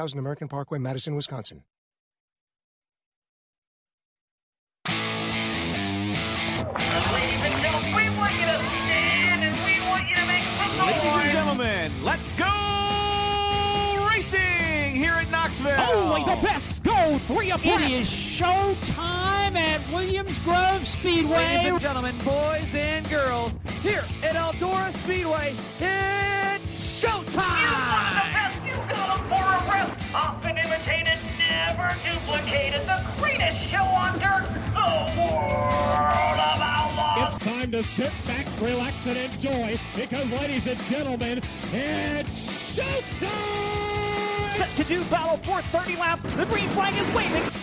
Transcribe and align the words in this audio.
Thousand 0.00 0.18
American 0.18 0.48
Parkway, 0.48 0.78
Madison, 0.78 1.14
Wisconsin. 1.14 1.62
Ladies 4.86 4.96
and 11.04 11.30
gentlemen, 11.30 11.92
let's 12.02 12.32
go 12.32 14.06
racing 14.08 14.96
here 14.96 15.12
at 15.12 15.30
Knoxville. 15.30 15.74
Oh, 15.76 16.14
Only 16.14 16.34
the 16.34 16.40
best 16.46 16.82
go 16.82 17.18
three 17.26 17.50
abreast. 17.50 17.82
It 17.82 17.90
is 17.90 18.08
showtime 18.08 19.54
at 19.54 19.86
Williams 19.92 20.38
Grove 20.38 20.86
Speedway. 20.86 21.36
Ladies 21.36 21.72
and 21.72 21.78
gentlemen, 21.78 22.16
boys 22.24 22.74
and 22.74 23.06
girls, 23.10 23.52
here 23.82 24.06
at 24.22 24.34
Eldora 24.34 24.94
Speedway, 25.04 25.54
it's 25.78 27.02
showtime! 27.02 28.39
Never 31.90 32.20
duplicated. 32.20 32.82
The 32.86 33.04
greatest 33.18 33.58
show 33.68 33.82
on 33.82 34.18
dirt. 34.18 34.46
The 34.46 34.90
world 35.16 36.38
of 36.38 36.60
outlaws. 36.60 37.34
It's 37.34 37.44
time 37.44 37.70
to 37.72 37.82
sit 37.82 38.12
back, 38.26 38.46
relax, 38.60 39.06
and 39.06 39.16
enjoy 39.16 39.78
because, 39.94 40.30
ladies 40.32 40.66
and 40.66 40.80
gentlemen, 40.84 41.40
it's 41.72 42.78
showtime! 42.78 44.56
Set 44.56 44.76
to 44.76 44.84
do 44.84 45.04
battle 45.04 45.38
for 45.38 45.62
30 45.62 45.96
laps. 45.96 46.22
The 46.22 46.46
green 46.46 46.68
flag 46.70 46.94
is 46.96 47.14
waving. 47.14 47.59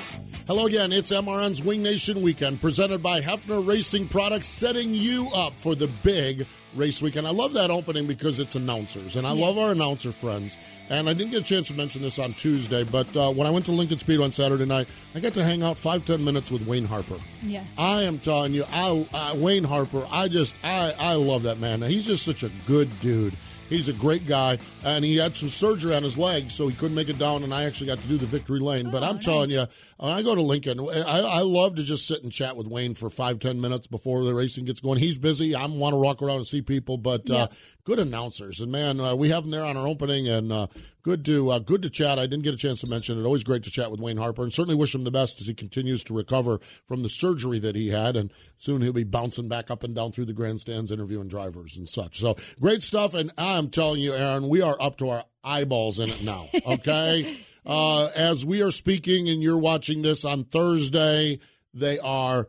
Hello 0.47 0.65
again. 0.65 0.93
It's 0.93 1.11
MRN's 1.11 1.61
Wing 1.61 1.83
Nation 1.83 2.21
Weekend 2.21 2.61
presented 2.61 3.03
by 3.03 3.19
Hepfner 3.19 3.67
Racing 3.67 4.07
Products, 4.07 4.47
setting 4.47 4.93
you 4.93 5.27
up 5.35 5.51
for 5.51 5.75
the 5.75 5.87
big 6.03 6.47
race 6.73 7.01
weekend. 7.01 7.27
I 7.27 7.31
love 7.31 7.51
that 7.55 7.69
opening 7.69 8.07
because 8.07 8.39
it's 8.39 8.55
announcers, 8.55 9.17
and 9.17 9.27
I 9.27 9.33
Yes. 9.33 9.41
love 9.41 9.57
our 9.57 9.71
announcer 9.73 10.13
friends. 10.13 10.57
And 10.89 11.09
I 11.09 11.13
didn't 11.13 11.31
get 11.31 11.41
a 11.41 11.43
chance 11.43 11.67
to 11.67 11.73
mention 11.73 12.01
this 12.01 12.17
on 12.17 12.33
Tuesday, 12.33 12.83
but 12.85 13.13
uh, 13.17 13.29
when 13.33 13.45
I 13.45 13.49
went 13.49 13.65
to 13.65 13.73
Lincoln 13.73 13.97
Speed 13.97 14.21
on 14.21 14.31
Saturday 14.31 14.63
night, 14.63 14.87
I 15.13 15.19
got 15.19 15.33
to 15.33 15.43
hang 15.43 15.63
out 15.63 15.77
five 15.77 16.05
ten 16.05 16.23
minutes 16.23 16.49
with 16.49 16.65
Wayne 16.65 16.85
Harper. 16.85 17.17
Yeah. 17.43 17.63
I 17.77 18.03
am 18.03 18.17
telling 18.17 18.53
you, 18.53 18.63
I, 18.71 19.05
I 19.13 19.33
Wayne 19.35 19.65
Harper. 19.65 20.07
I 20.09 20.30
just 20.30 20.55
I 20.63 20.93
I 20.97 21.15
love 21.15 21.43
that 21.43 21.59
man. 21.59 21.81
He's 21.81 22.05
just 22.05 22.23
such 22.23 22.43
a 22.43 22.52
good 22.65 22.89
dude. 23.02 23.36
He's 23.70 23.89
a 23.89 23.94
great 23.94 24.26
guy, 24.28 24.58
and 24.83 25.04
he 25.04 25.17
had 25.17 25.36
some 25.36 25.50
surgery 25.50 25.95
on 25.95 26.04
his 26.04 26.17
leg, 26.17 26.52
so 26.52 26.67
he 26.67 26.76
couldn't 26.76 26.95
make 26.95 27.10
it 27.10 27.17
down. 27.17 27.44
And 27.44 27.54
I 27.54 27.66
actually 27.66 27.88
got 27.88 27.98
to 28.00 28.08
do 28.08 28.17
the 28.17 28.26
victory 28.26 28.60
lane. 28.60 28.92
but 28.92 29.04
I'm 29.04 29.20
telling 29.20 29.50
you, 29.50 29.66
when 29.98 30.11
I 30.11 30.22
go 30.22 30.36
to 30.36 30.42
Lincoln, 30.42 30.80
I, 30.80 31.22
I 31.22 31.42
love 31.42 31.76
to 31.76 31.83
just 31.83 32.08
sit 32.08 32.23
and 32.23 32.32
chat 32.32 32.55
with 32.55 32.67
Wayne 32.67 32.94
for 32.94 33.10
five 33.10 33.39
ten 33.39 33.60
minutes 33.60 33.88
before 33.88 34.23
the 34.23 34.33
racing 34.33 34.66
gets 34.66 34.80
going. 34.80 35.00
He's 35.00 35.17
busy. 35.17 35.55
I 35.55 35.66
want 35.66 35.94
to 35.94 35.98
walk 35.98 36.22
around 36.22 36.38
and 36.38 36.48
see 36.48 36.61
people, 36.61 36.98
but 36.98 37.30
uh, 37.30 37.48
good 37.87 37.99
announcers. 37.99 38.59
And 38.59 38.70
man, 38.70 38.99
uh, 38.99 39.15
we 39.15 39.30
have 39.30 39.43
them 39.43 39.52
there 39.52 39.64
on 39.64 39.77
our 39.77 39.87
opening, 39.87 40.27
and 40.27 40.52
uh, 40.52 40.67
good 41.03 41.23
to 41.23 41.52
uh, 41.52 41.59
good 41.59 41.81
to 41.83 41.89
chat. 41.89 42.20
I 42.20 42.27
didn't 42.27 42.43
get 42.43 42.53
a 42.53 42.58
chance 42.58 42.81
to 42.81 42.87
mention 42.87 43.17
it. 43.17 43.23
Always 43.23 43.45
great 43.45 43.64
to 43.64 43.71
chat 43.71 43.89
with 43.89 44.02
Wayne 44.02 44.17
Harper, 44.17 44.43
and 44.43 44.52
certainly 44.52 44.75
wish 44.75 44.93
him 44.93 45.05
the 45.05 45.11
best 45.11 45.39
as 45.39 45.48
he 45.48 45.53
continues 45.53 46.03
to 46.03 46.14
recover 46.14 46.59
from 46.86 47.02
the 47.02 47.08
surgery 47.08 47.59
that 47.59 47.75
he 47.75 47.87
had. 47.87 48.17
And 48.17 48.30
soon 48.58 48.81
he'll 48.81 48.92
be 48.92 49.05
bouncing 49.05 49.48
back 49.48 49.71
up 49.71 49.83
and 49.83 49.95
down 49.95 50.11
through 50.11 50.25
the 50.25 50.33
grandstands, 50.33 50.92
interviewing 50.92 51.30
drivers 51.30 51.77
and 51.77 51.87
such. 51.87 52.20
So 52.20 52.36
great 52.59 52.81
stuff. 52.81 53.14
And 53.14 53.31
I'm 53.37 53.70
telling 53.70 54.02
you, 54.02 54.14
Erin, 54.14 54.49
we 54.49 54.61
are 54.61 54.75
up 54.81 54.98
to 54.98 55.09
our 55.09 55.23
eyeballs 55.42 56.02
in 56.02 56.09
it 56.09 56.23
now. 56.25 56.45
Okay, 56.67 57.37
uh, 57.65 58.09
as 58.17 58.45
we 58.45 58.61
are 58.64 58.71
speaking, 58.71 59.30
and 59.30 59.42
you're 59.42 59.58
watching 59.58 60.02
this 60.02 60.25
on 60.25 60.43
Thursday. 60.43 61.39
They 61.77 61.99
are 61.99 62.48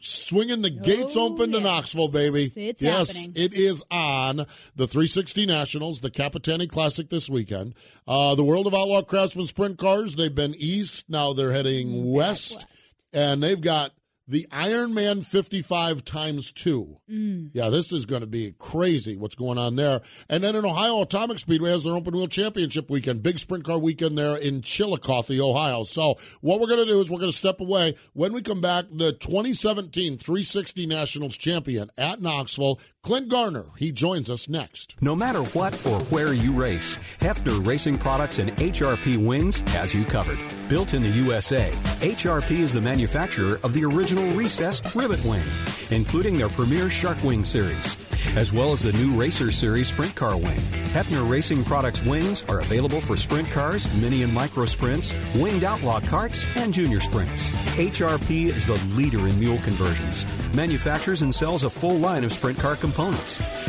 swinging 0.00 0.62
the 0.62 0.70
gates 0.70 1.16
open 1.16 1.52
to 1.52 1.60
Knoxville, 1.60 2.08
baby. 2.08 2.50
It's 2.56 2.80
yes, 2.80 3.16
happening. 3.16 3.32
it 3.34 3.54
is 3.54 3.82
on 3.90 4.36
the 4.76 4.86
360 4.86 5.46
Nationals, 5.46 6.00
the 6.00 6.10
Capitani 6.10 6.68
Classic 6.68 7.08
this 7.10 7.28
weekend. 7.28 7.74
Uh, 8.06 8.34
the 8.34 8.44
World 8.44 8.66
of 8.66 8.74
Outlaw 8.74 9.02
Craftsman 9.02 9.46
Sprint 9.46 9.78
Cars, 9.78 10.14
they've 10.14 10.34
been 10.34 10.54
east, 10.56 11.10
now 11.10 11.32
they're 11.32 11.52
heading 11.52 12.12
west, 12.12 12.64
and 13.12 13.42
they've 13.42 13.60
got 13.60 13.92
the 14.30 14.46
Ironman 14.52 15.26
55 15.26 16.04
times 16.04 16.52
two. 16.52 16.98
Mm. 17.10 17.50
Yeah, 17.52 17.68
this 17.68 17.92
is 17.92 18.06
going 18.06 18.20
to 18.20 18.28
be 18.28 18.54
crazy 18.58 19.16
what's 19.16 19.34
going 19.34 19.58
on 19.58 19.74
there. 19.74 20.02
And 20.28 20.44
then 20.44 20.54
in 20.54 20.64
Ohio, 20.64 21.02
Atomic 21.02 21.40
Speedway 21.40 21.70
has 21.70 21.82
their 21.82 21.94
open 21.94 22.14
wheel 22.14 22.28
championship 22.28 22.88
weekend, 22.88 23.24
big 23.24 23.40
sprint 23.40 23.64
car 23.64 23.78
weekend 23.78 24.16
there 24.16 24.36
in 24.36 24.62
Chillicothe, 24.62 25.38
Ohio. 25.40 25.82
So 25.82 26.14
what 26.40 26.60
we're 26.60 26.68
going 26.68 26.86
to 26.86 26.92
do 26.92 27.00
is 27.00 27.10
we're 27.10 27.18
going 27.18 27.32
to 27.32 27.36
step 27.36 27.60
away. 27.60 27.96
When 28.12 28.32
we 28.32 28.40
come 28.40 28.60
back, 28.60 28.84
the 28.92 29.12
2017 29.12 30.16
360 30.16 30.86
Nationals 30.86 31.36
champion 31.36 31.90
at 31.98 32.22
Knoxville, 32.22 32.78
Clint 33.02 33.30
Garner, 33.30 33.64
he 33.78 33.92
joins 33.92 34.28
us 34.28 34.46
next. 34.46 34.94
No 35.00 35.16
matter 35.16 35.42
what 35.42 35.74
or 35.86 36.00
where 36.10 36.34
you 36.34 36.52
race, 36.52 37.00
Hepfner 37.20 37.66
Racing 37.66 37.96
Products 37.96 38.38
and 38.38 38.50
HRP 38.56 39.16
Wings 39.16 39.60
has 39.70 39.94
you 39.94 40.04
covered. 40.04 40.38
Built 40.68 40.92
in 40.92 41.00
the 41.00 41.08
USA, 41.08 41.70
HRP 42.00 42.50
is 42.50 42.74
the 42.74 42.80
manufacturer 42.82 43.58
of 43.62 43.72
the 43.72 43.86
original 43.86 44.30
recessed 44.34 44.94
rivet 44.94 45.24
wing, 45.24 45.42
including 45.90 46.36
their 46.36 46.50
premier 46.50 46.90
Shark 46.90 47.24
Wing 47.24 47.42
series, 47.42 47.96
as 48.36 48.52
well 48.52 48.70
as 48.70 48.82
the 48.82 48.92
new 48.92 49.18
Racer 49.18 49.50
Series 49.50 49.88
Sprint 49.88 50.14
Car 50.14 50.36
Wing. 50.36 50.60
Hepfner 50.92 51.28
Racing 51.28 51.64
Products 51.64 52.02
wings 52.02 52.44
are 52.50 52.60
available 52.60 53.00
for 53.00 53.16
sprint 53.16 53.48
cars, 53.50 53.92
mini 54.02 54.24
and 54.24 54.34
micro 54.34 54.66
sprints, 54.66 55.14
winged 55.34 55.64
outlaw 55.64 56.00
carts, 56.00 56.44
and 56.56 56.74
junior 56.74 57.00
sprints. 57.00 57.48
HRP 57.76 58.48
is 58.48 58.66
the 58.66 58.74
leader 58.94 59.26
in 59.26 59.40
mule 59.40 59.58
conversions, 59.58 60.26
manufactures 60.54 61.22
and 61.22 61.34
sells 61.34 61.64
a 61.64 61.70
full 61.70 61.96
line 61.96 62.24
of 62.24 62.32
sprint 62.32 62.58
car 62.58 62.74
components, 62.74 62.89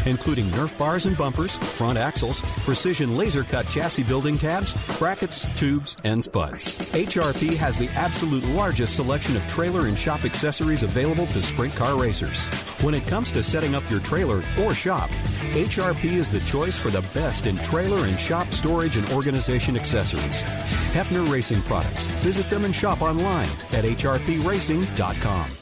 including 0.05 0.45
Nerf 0.47 0.77
bars 0.77 1.05
and 1.05 1.17
bumpers, 1.17 1.57
front 1.57 1.97
axles, 1.97 2.41
precision 2.63 3.17
laser 3.17 3.43
cut 3.43 3.67
chassis 3.67 4.03
building 4.03 4.37
tabs, 4.37 4.73
brackets, 4.97 5.47
tubes, 5.55 5.97
and 6.03 6.23
spuds. 6.23 6.73
HRP 6.93 7.55
has 7.57 7.77
the 7.77 7.89
absolute 7.89 8.45
largest 8.49 8.95
selection 8.95 9.35
of 9.35 9.47
trailer 9.47 9.87
and 9.87 9.97
shop 9.97 10.25
accessories 10.25 10.83
available 10.83 11.27
to 11.27 11.41
sprint 11.41 11.75
car 11.75 11.99
racers. 11.99 12.43
When 12.83 12.93
it 12.93 13.07
comes 13.07 13.31
to 13.31 13.43
setting 13.43 13.75
up 13.75 13.89
your 13.89 13.99
trailer 13.99 14.43
or 14.59 14.73
shop, 14.73 15.09
HRP 15.53 16.05
is 16.05 16.29
the 16.29 16.39
choice 16.41 16.77
for 16.77 16.89
the 16.89 17.07
best 17.13 17.45
in 17.45 17.57
trailer 17.57 18.05
and 18.07 18.19
shop 18.19 18.47
storage 18.51 18.97
and 18.97 19.09
organization 19.11 19.75
accessories. 19.75 20.41
Hepfner 20.93 21.29
Racing 21.31 21.61
Products. 21.63 22.07
Visit 22.23 22.49
them 22.49 22.65
and 22.65 22.75
shop 22.75 23.01
online 23.01 23.49
at 23.71 23.83
hrpracing.com. 23.83 25.60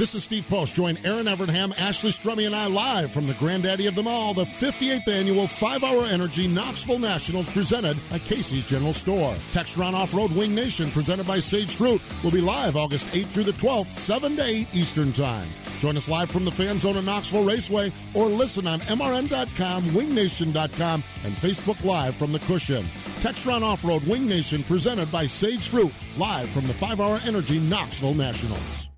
This 0.00 0.14
is 0.14 0.24
Steve 0.24 0.48
Post. 0.48 0.76
Join 0.76 0.96
Erin 1.04 1.26
Evernham, 1.26 1.78
Ashley 1.78 2.10
Stremme, 2.10 2.46
and 2.46 2.56
I 2.56 2.68
live 2.68 3.12
from 3.12 3.26
the 3.26 3.34
granddaddy 3.34 3.86
of 3.86 3.94
them 3.94 4.08
all, 4.08 4.32
the 4.32 4.44
58th 4.44 5.06
annual 5.06 5.46
5 5.46 5.84
Hour 5.84 6.06
Energy 6.06 6.48
Knoxville 6.48 7.00
Nationals 7.00 7.46
presented 7.50 7.98
by 8.08 8.18
Casey's 8.18 8.66
General 8.66 8.94
Store. 8.94 9.34
Textron 9.52 9.92
Off 9.92 10.14
Road 10.14 10.32
Wing 10.32 10.54
Nation 10.54 10.90
presented 10.90 11.26
by 11.26 11.38
Sage 11.38 11.74
Fruit 11.74 12.00
will 12.24 12.30
be 12.30 12.40
live 12.40 12.78
August 12.78 13.08
8th 13.08 13.26
through 13.26 13.44
the 13.44 13.52
12th, 13.52 13.88
7 13.88 14.36
to 14.36 14.42
8 14.42 14.68
Eastern 14.72 15.12
Time. 15.12 15.46
Join 15.80 15.98
us 15.98 16.08
live 16.08 16.30
from 16.30 16.46
the 16.46 16.50
Fan 16.50 16.78
Zone 16.78 16.96
at 16.96 17.04
Knoxville 17.04 17.44
Raceway 17.44 17.92
or 18.14 18.24
listen 18.24 18.66
on 18.66 18.80
MRN.com, 18.80 19.82
WingNation.com, 19.82 21.04
and 21.24 21.34
Facebook 21.34 21.84
Live 21.84 22.14
from 22.14 22.32
the 22.32 22.38
Cushion. 22.38 22.86
Textron 23.20 23.60
Off 23.60 23.84
Road 23.84 24.04
Wing 24.04 24.26
Nation 24.26 24.62
presented 24.62 25.12
by 25.12 25.26
Sage 25.26 25.68
Fruit, 25.68 25.92
live 26.16 26.48
from 26.48 26.66
the 26.66 26.72
5 26.72 27.02
Hour 27.02 27.20
Energy 27.26 27.58
Knoxville 27.58 28.14
Nationals. 28.14 28.89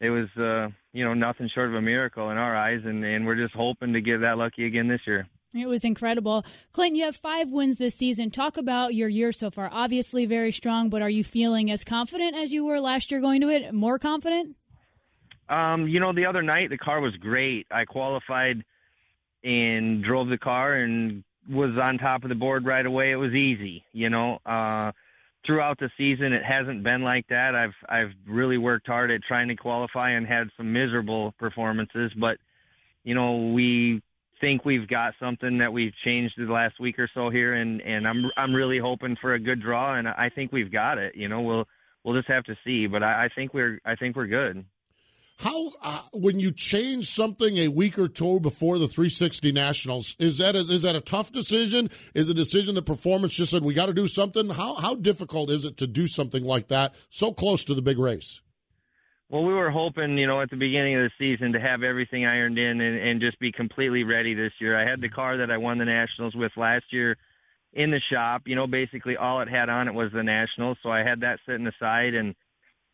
it 0.00 0.10
was 0.10 0.28
uh, 0.36 0.68
you 0.92 1.04
know 1.04 1.14
nothing 1.14 1.50
short 1.52 1.68
of 1.68 1.74
a 1.74 1.82
miracle 1.82 2.30
in 2.30 2.38
our 2.38 2.56
eyes, 2.56 2.80
and 2.84 3.04
and 3.04 3.26
we're 3.26 3.36
just 3.36 3.54
hoping 3.54 3.92
to 3.92 4.00
get 4.00 4.20
that 4.20 4.38
lucky 4.38 4.64
again 4.64 4.88
this 4.88 5.00
year. 5.06 5.26
It 5.54 5.66
was 5.66 5.84
incredible. 5.84 6.44
Clinton, 6.72 6.96
you 6.96 7.04
have 7.04 7.16
five 7.16 7.50
wins 7.50 7.78
this 7.78 7.94
season. 7.94 8.30
Talk 8.30 8.58
about 8.58 8.94
your 8.94 9.08
year 9.08 9.32
so 9.32 9.50
far. 9.50 9.70
Obviously, 9.72 10.26
very 10.26 10.52
strong, 10.52 10.90
but 10.90 11.00
are 11.00 11.08
you 11.08 11.24
feeling 11.24 11.70
as 11.70 11.84
confident 11.84 12.36
as 12.36 12.52
you 12.52 12.66
were 12.66 12.80
last 12.80 13.10
year 13.10 13.20
going 13.20 13.40
to 13.40 13.48
it? 13.48 13.72
More 13.72 13.98
confident? 13.98 14.56
Um, 15.48 15.88
you 15.88 16.00
know, 16.00 16.12
the 16.12 16.26
other 16.26 16.42
night 16.42 16.70
the 16.70 16.78
car 16.78 17.00
was 17.00 17.14
great. 17.16 17.66
I 17.70 17.84
qualified 17.84 18.64
and 19.44 20.04
drove 20.04 20.28
the 20.28 20.38
car 20.38 20.74
and 20.74 21.22
was 21.48 21.70
on 21.80 21.98
top 21.98 22.22
of 22.22 22.28
the 22.28 22.34
board 22.34 22.66
right 22.66 22.84
away. 22.84 23.12
It 23.12 23.16
was 23.16 23.32
easy, 23.32 23.84
you 23.92 24.10
know. 24.10 24.38
Uh 24.44 24.92
throughout 25.46 25.78
the 25.78 25.90
season 25.96 26.32
it 26.32 26.42
hasn't 26.44 26.82
been 26.82 27.02
like 27.02 27.26
that. 27.28 27.54
I've 27.54 27.74
I've 27.88 28.12
really 28.26 28.58
worked 28.58 28.86
hard 28.86 29.10
at 29.10 29.22
trying 29.26 29.48
to 29.48 29.56
qualify 29.56 30.10
and 30.10 30.26
had 30.26 30.48
some 30.56 30.72
miserable 30.72 31.32
performances, 31.38 32.12
but 32.20 32.36
you 33.04 33.14
know, 33.14 33.52
we 33.52 34.02
think 34.40 34.64
we've 34.64 34.86
got 34.86 35.14
something 35.18 35.58
that 35.58 35.72
we've 35.72 35.92
changed 36.04 36.34
the 36.36 36.52
last 36.52 36.78
week 36.78 36.98
or 36.98 37.08
so 37.14 37.30
here 37.30 37.54
and 37.54 37.80
and 37.80 38.06
I'm 38.06 38.24
I'm 38.36 38.54
really 38.54 38.78
hoping 38.78 39.16
for 39.20 39.34
a 39.34 39.40
good 39.40 39.62
draw 39.62 39.98
and 39.98 40.06
I 40.06 40.30
think 40.34 40.52
we've 40.52 40.72
got 40.72 40.98
it. 40.98 41.14
You 41.16 41.28
know, 41.28 41.40
we'll 41.40 41.64
we'll 42.04 42.16
just 42.16 42.28
have 42.28 42.44
to 42.44 42.56
see, 42.64 42.86
but 42.86 43.02
I, 43.02 43.24
I 43.24 43.28
think 43.34 43.54
we're 43.54 43.80
I 43.84 43.94
think 43.96 44.16
we're 44.16 44.26
good. 44.26 44.64
How 45.38 45.70
uh, 45.82 46.02
when 46.12 46.40
you 46.40 46.50
change 46.50 47.06
something 47.06 47.58
a 47.58 47.68
week 47.68 47.96
or 47.96 48.08
two 48.08 48.40
before 48.40 48.78
the 48.78 48.88
360 48.88 49.52
Nationals 49.52 50.16
is 50.18 50.38
that 50.38 50.56
a, 50.56 50.58
is 50.58 50.82
that 50.82 50.96
a 50.96 51.00
tough 51.00 51.30
decision? 51.30 51.90
Is 52.12 52.28
a 52.28 52.34
decision 52.34 52.74
that 52.74 52.86
performance 52.86 53.34
just 53.34 53.52
said 53.52 53.62
we 53.62 53.72
got 53.72 53.86
to 53.86 53.94
do 53.94 54.08
something? 54.08 54.50
How 54.50 54.74
how 54.74 54.96
difficult 54.96 55.50
is 55.50 55.64
it 55.64 55.76
to 55.76 55.86
do 55.86 56.08
something 56.08 56.42
like 56.42 56.68
that 56.68 56.96
so 57.08 57.32
close 57.32 57.64
to 57.66 57.74
the 57.74 57.82
big 57.82 58.00
race? 58.00 58.40
Well, 59.30 59.44
we 59.44 59.52
were 59.52 59.70
hoping, 59.70 60.16
you 60.16 60.26
know, 60.26 60.40
at 60.40 60.50
the 60.50 60.56
beginning 60.56 60.96
of 60.96 61.02
the 61.02 61.10
season 61.18 61.52
to 61.52 61.60
have 61.60 61.82
everything 61.82 62.24
ironed 62.24 62.58
in 62.58 62.80
and, 62.80 62.98
and 62.98 63.20
just 63.20 63.38
be 63.38 63.52
completely 63.52 64.02
ready 64.02 64.34
this 64.34 64.52
year. 64.58 64.74
I 64.74 64.88
had 64.88 65.02
the 65.02 65.10
car 65.10 65.36
that 65.36 65.50
I 65.50 65.58
won 65.58 65.78
the 65.78 65.84
Nationals 65.84 66.34
with 66.34 66.50
last 66.56 66.86
year 66.90 67.16
in 67.74 67.90
the 67.90 68.00
shop. 68.10 68.42
You 68.46 68.56
know, 68.56 68.66
basically 68.66 69.16
all 69.16 69.40
it 69.42 69.48
had 69.48 69.68
on 69.68 69.86
it 69.86 69.94
was 69.94 70.10
the 70.12 70.22
Nationals, 70.24 70.78
so 70.82 70.90
I 70.90 71.04
had 71.04 71.20
that 71.20 71.38
sitting 71.46 71.66
aside 71.66 72.14
and 72.14 72.34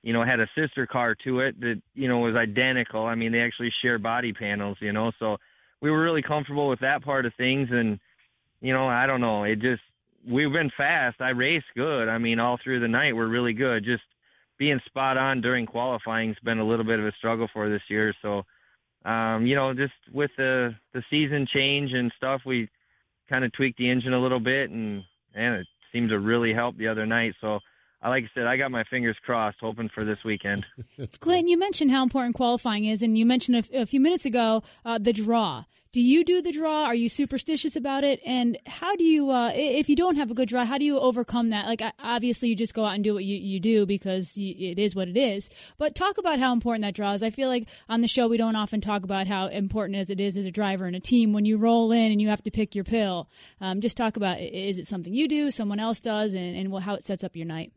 you 0.04 0.12
know, 0.12 0.22
had 0.22 0.38
a 0.38 0.46
sister 0.54 0.86
car 0.86 1.16
to 1.24 1.40
it 1.40 1.58
that, 1.60 1.80
you 1.94 2.08
know, 2.08 2.18
was 2.18 2.36
identical. 2.36 3.06
I 3.06 3.14
mean, 3.14 3.32
they 3.32 3.40
actually 3.40 3.72
share 3.80 3.98
body 3.98 4.34
panels, 4.34 4.76
you 4.80 4.92
know, 4.92 5.12
so 5.18 5.38
we 5.80 5.90
were 5.90 6.02
really 6.02 6.20
comfortable 6.20 6.68
with 6.68 6.80
that 6.80 7.02
part 7.02 7.24
of 7.24 7.32
things. 7.38 7.70
And, 7.72 7.98
you 8.60 8.74
know, 8.74 8.86
I 8.86 9.06
don't 9.06 9.22
know, 9.22 9.44
it 9.44 9.60
just, 9.60 9.80
we've 10.28 10.52
been 10.52 10.70
fast. 10.76 11.22
I 11.22 11.30
race 11.30 11.64
good. 11.74 12.10
I 12.10 12.18
mean, 12.18 12.38
all 12.38 12.58
through 12.62 12.80
the 12.80 12.88
night, 12.88 13.16
we're 13.16 13.28
really 13.28 13.54
good. 13.54 13.82
Just 13.82 14.02
being 14.58 14.78
spot 14.84 15.16
on 15.16 15.40
during 15.40 15.64
qualifying's 15.64 16.36
been 16.44 16.58
a 16.58 16.66
little 16.66 16.84
bit 16.84 16.98
of 16.98 17.06
a 17.06 17.12
struggle 17.12 17.48
for 17.50 17.70
this 17.70 17.82
year. 17.88 18.14
So, 18.20 18.42
um, 19.08 19.46
you 19.46 19.56
know, 19.56 19.72
just 19.72 19.94
with 20.12 20.32
the, 20.36 20.74
the 20.92 21.02
season 21.08 21.46
change 21.50 21.92
and 21.94 22.12
stuff, 22.18 22.42
we 22.44 22.68
kind 23.30 23.42
of 23.42 23.54
tweaked 23.54 23.78
the 23.78 23.90
engine 23.90 24.12
a 24.12 24.20
little 24.20 24.40
bit 24.40 24.68
and, 24.68 25.02
and 25.34 25.54
it 25.54 25.66
seemed 25.94 26.10
to 26.10 26.18
really 26.18 26.52
help 26.52 26.76
the 26.76 26.88
other 26.88 27.06
night. 27.06 27.32
So, 27.40 27.60
like 28.10 28.24
I 28.24 28.30
said, 28.34 28.46
I 28.46 28.56
got 28.56 28.70
my 28.70 28.84
fingers 28.84 29.16
crossed, 29.24 29.58
hoping 29.60 29.88
for 29.88 30.04
this 30.04 30.24
weekend. 30.24 30.66
Clinton, 31.20 31.48
you 31.48 31.58
mentioned 31.58 31.90
how 31.90 32.02
important 32.02 32.34
qualifying 32.34 32.84
is, 32.84 33.02
and 33.02 33.16
you 33.16 33.24
mentioned 33.24 33.66
a, 33.72 33.82
a 33.82 33.86
few 33.86 34.00
minutes 34.00 34.26
ago 34.26 34.62
uh, 34.84 34.98
the 34.98 35.12
draw. 35.12 35.64
Do 35.94 36.00
you 36.00 36.24
do 36.24 36.42
the 36.42 36.50
draw? 36.50 36.86
Are 36.86 36.94
you 36.96 37.08
superstitious 37.08 37.76
about 37.76 38.02
it? 38.02 38.20
And 38.26 38.58
how 38.66 38.96
do 38.96 39.04
you, 39.04 39.30
uh, 39.30 39.52
if 39.54 39.88
you 39.88 39.94
don't 39.94 40.16
have 40.16 40.28
a 40.28 40.34
good 40.34 40.48
draw, 40.48 40.64
how 40.64 40.76
do 40.76 40.84
you 40.84 40.98
overcome 40.98 41.50
that? 41.50 41.66
Like, 41.66 41.82
obviously, 42.00 42.48
you 42.48 42.56
just 42.56 42.74
go 42.74 42.84
out 42.84 42.96
and 42.96 43.04
do 43.04 43.14
what 43.14 43.24
you, 43.24 43.36
you 43.36 43.60
do 43.60 43.86
because 43.86 44.36
you, 44.36 44.72
it 44.72 44.80
is 44.80 44.96
what 44.96 45.06
it 45.06 45.16
is. 45.16 45.50
But 45.78 45.94
talk 45.94 46.18
about 46.18 46.40
how 46.40 46.52
important 46.52 46.82
that 46.82 46.96
draw 46.96 47.12
is. 47.12 47.22
I 47.22 47.30
feel 47.30 47.48
like 47.48 47.68
on 47.88 48.00
the 48.00 48.08
show, 48.08 48.26
we 48.26 48.36
don't 48.36 48.56
often 48.56 48.80
talk 48.80 49.04
about 49.04 49.28
how 49.28 49.46
important 49.46 49.96
as 49.96 50.10
it 50.10 50.18
is 50.18 50.36
as 50.36 50.46
a 50.46 50.50
driver 50.50 50.86
and 50.86 50.96
a 50.96 51.00
team 51.00 51.32
when 51.32 51.44
you 51.44 51.58
roll 51.58 51.92
in 51.92 52.10
and 52.10 52.20
you 52.20 52.28
have 52.28 52.42
to 52.42 52.50
pick 52.50 52.74
your 52.74 52.82
pill. 52.82 53.28
Um, 53.60 53.80
just 53.80 53.96
talk 53.96 54.16
about 54.16 54.40
is 54.40 54.78
it 54.78 54.88
something 54.88 55.14
you 55.14 55.28
do, 55.28 55.52
someone 55.52 55.78
else 55.78 56.00
does, 56.00 56.34
and, 56.34 56.56
and 56.56 56.82
how 56.82 56.94
it 56.94 57.04
sets 57.04 57.22
up 57.22 57.36
your 57.36 57.46
night? 57.46 57.72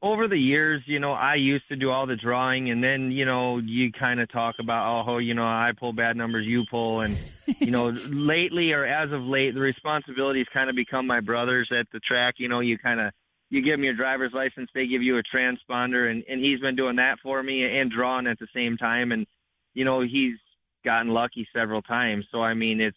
Over 0.00 0.28
the 0.28 0.38
years, 0.38 0.82
you 0.86 1.00
know, 1.00 1.12
I 1.12 1.34
used 1.34 1.66
to 1.68 1.76
do 1.76 1.90
all 1.90 2.06
the 2.06 2.16
drawing, 2.16 2.70
and 2.70 2.82
then 2.82 3.10
you 3.10 3.24
know, 3.24 3.58
you 3.58 3.90
kind 3.92 4.20
of 4.20 4.30
talk 4.30 4.56
about, 4.60 5.06
oh, 5.08 5.18
you 5.18 5.34
know, 5.34 5.44
I 5.44 5.72
pull 5.78 5.92
bad 5.92 6.16
numbers, 6.16 6.46
you 6.46 6.64
pull, 6.70 7.00
and 7.00 7.16
you 7.60 7.70
know, 7.70 7.88
lately 8.08 8.72
or 8.72 8.84
as 8.84 9.10
of 9.12 9.22
late, 9.22 9.54
the 9.54 9.60
responsibilities 9.60 10.46
kind 10.52 10.70
of 10.70 10.76
become 10.76 11.06
my 11.06 11.20
brothers 11.20 11.70
at 11.78 11.86
the 11.92 12.00
track. 12.00 12.34
You 12.38 12.48
know, 12.48 12.60
you 12.60 12.78
kind 12.78 13.00
of 13.00 13.12
you 13.50 13.62
give 13.62 13.72
them 13.72 13.84
your 13.84 13.94
driver's 13.94 14.32
license, 14.32 14.70
they 14.74 14.86
give 14.86 15.02
you 15.02 15.18
a 15.18 15.22
transponder, 15.22 16.10
and 16.10 16.22
and 16.28 16.44
he's 16.44 16.60
been 16.60 16.76
doing 16.76 16.96
that 16.96 17.18
for 17.22 17.42
me 17.42 17.64
and 17.78 17.90
drawing 17.90 18.28
at 18.28 18.38
the 18.38 18.48
same 18.54 18.76
time, 18.76 19.10
and 19.10 19.26
you 19.74 19.84
know, 19.84 20.02
he's 20.02 20.36
gotten 20.84 21.08
lucky 21.08 21.46
several 21.52 21.82
times. 21.82 22.24
So 22.30 22.40
I 22.40 22.54
mean, 22.54 22.80
it's 22.80 22.96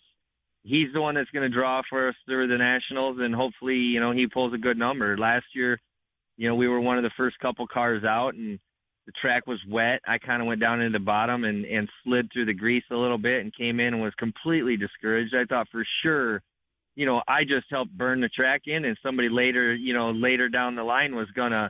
he's 0.63 0.93
the 0.93 1.01
one 1.01 1.15
that's 1.15 1.31
going 1.31 1.49
to 1.49 1.55
draw 1.55 1.81
for 1.89 2.09
us 2.09 2.15
through 2.27 2.47
the 2.47 2.59
nationals, 2.59 3.17
and 3.19 3.33
hopefully, 3.33 3.77
you 3.77 3.99
know, 3.99 4.11
he 4.11 4.27
pulls 4.27 4.53
a 4.53 4.59
good 4.59 4.77
number. 4.77 5.17
Last 5.17 5.45
year 5.55 5.79
you 6.41 6.47
know, 6.47 6.55
we 6.55 6.67
were 6.67 6.81
one 6.81 6.97
of 6.97 7.03
the 7.03 7.11
first 7.15 7.37
couple 7.37 7.67
cars 7.67 8.03
out 8.03 8.33
and 8.33 8.57
the 9.05 9.11
track 9.21 9.45
was 9.45 9.59
wet. 9.69 9.99
I 10.07 10.17
kind 10.17 10.41
of 10.41 10.47
went 10.47 10.59
down 10.59 10.81
into 10.81 10.97
the 10.97 11.05
bottom 11.05 11.43
and, 11.43 11.65
and 11.65 11.87
slid 12.03 12.31
through 12.33 12.45
the 12.45 12.53
grease 12.55 12.83
a 12.89 12.95
little 12.95 13.19
bit 13.19 13.41
and 13.41 13.55
came 13.55 13.79
in 13.79 13.93
and 13.93 14.01
was 14.01 14.15
completely 14.17 14.75
discouraged. 14.75 15.35
I 15.35 15.45
thought 15.45 15.67
for 15.71 15.85
sure, 16.01 16.41
you 16.95 17.05
know, 17.05 17.21
I 17.27 17.43
just 17.43 17.67
helped 17.69 17.95
burn 17.95 18.21
the 18.21 18.29
track 18.29 18.61
in 18.65 18.85
and 18.85 18.97
somebody 19.03 19.29
later, 19.29 19.75
you 19.75 19.93
know, 19.93 20.09
later 20.09 20.49
down 20.49 20.75
the 20.75 20.83
line 20.83 21.13
was 21.13 21.29
going 21.35 21.51
to, 21.51 21.69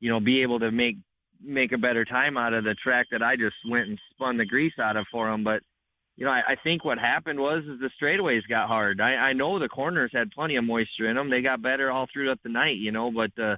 you 0.00 0.10
know, 0.10 0.18
be 0.18 0.42
able 0.42 0.58
to 0.58 0.72
make, 0.72 0.96
make 1.40 1.70
a 1.70 1.78
better 1.78 2.04
time 2.04 2.36
out 2.36 2.54
of 2.54 2.64
the 2.64 2.74
track 2.74 3.06
that 3.12 3.22
I 3.22 3.36
just 3.36 3.54
went 3.70 3.86
and 3.86 4.00
spun 4.10 4.36
the 4.36 4.46
grease 4.46 4.80
out 4.82 4.96
of 4.96 5.06
for 5.12 5.30
them. 5.30 5.44
But, 5.44 5.60
you 6.16 6.24
know, 6.24 6.32
I, 6.32 6.40
I 6.40 6.56
think 6.64 6.84
what 6.84 6.98
happened 6.98 7.38
was 7.38 7.62
is 7.62 7.78
the 7.78 7.90
straightaways 8.02 8.42
got 8.48 8.66
hard. 8.66 9.00
I, 9.00 9.14
I 9.14 9.32
know 9.32 9.60
the 9.60 9.68
corners 9.68 10.10
had 10.12 10.32
plenty 10.32 10.56
of 10.56 10.64
moisture 10.64 11.08
in 11.08 11.14
them. 11.14 11.30
They 11.30 11.40
got 11.40 11.62
better 11.62 11.92
all 11.92 12.08
throughout 12.12 12.40
the 12.42 12.48
night, 12.48 12.78
you 12.78 12.90
know, 12.90 13.12
but, 13.12 13.30
uh, 13.40 13.56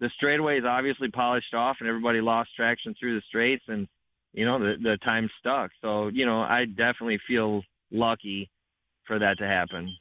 the 0.00 0.10
straightaway 0.16 0.58
is 0.58 0.64
obviously 0.64 1.10
polished 1.10 1.54
off, 1.54 1.78
and 1.80 1.88
everybody 1.88 2.20
lost 2.20 2.50
traction 2.56 2.94
through 2.98 3.16
the 3.16 3.22
straights, 3.28 3.64
and 3.68 3.88
you 4.32 4.44
know 4.44 4.58
the 4.58 4.76
the 4.80 4.98
time 5.04 5.28
stuck. 5.40 5.70
So 5.82 6.08
you 6.08 6.26
know, 6.26 6.40
I 6.40 6.64
definitely 6.66 7.18
feel 7.26 7.62
lucky 7.90 8.50
for 9.06 9.18
that 9.18 9.38
to 9.38 9.46
happen. 9.46 9.94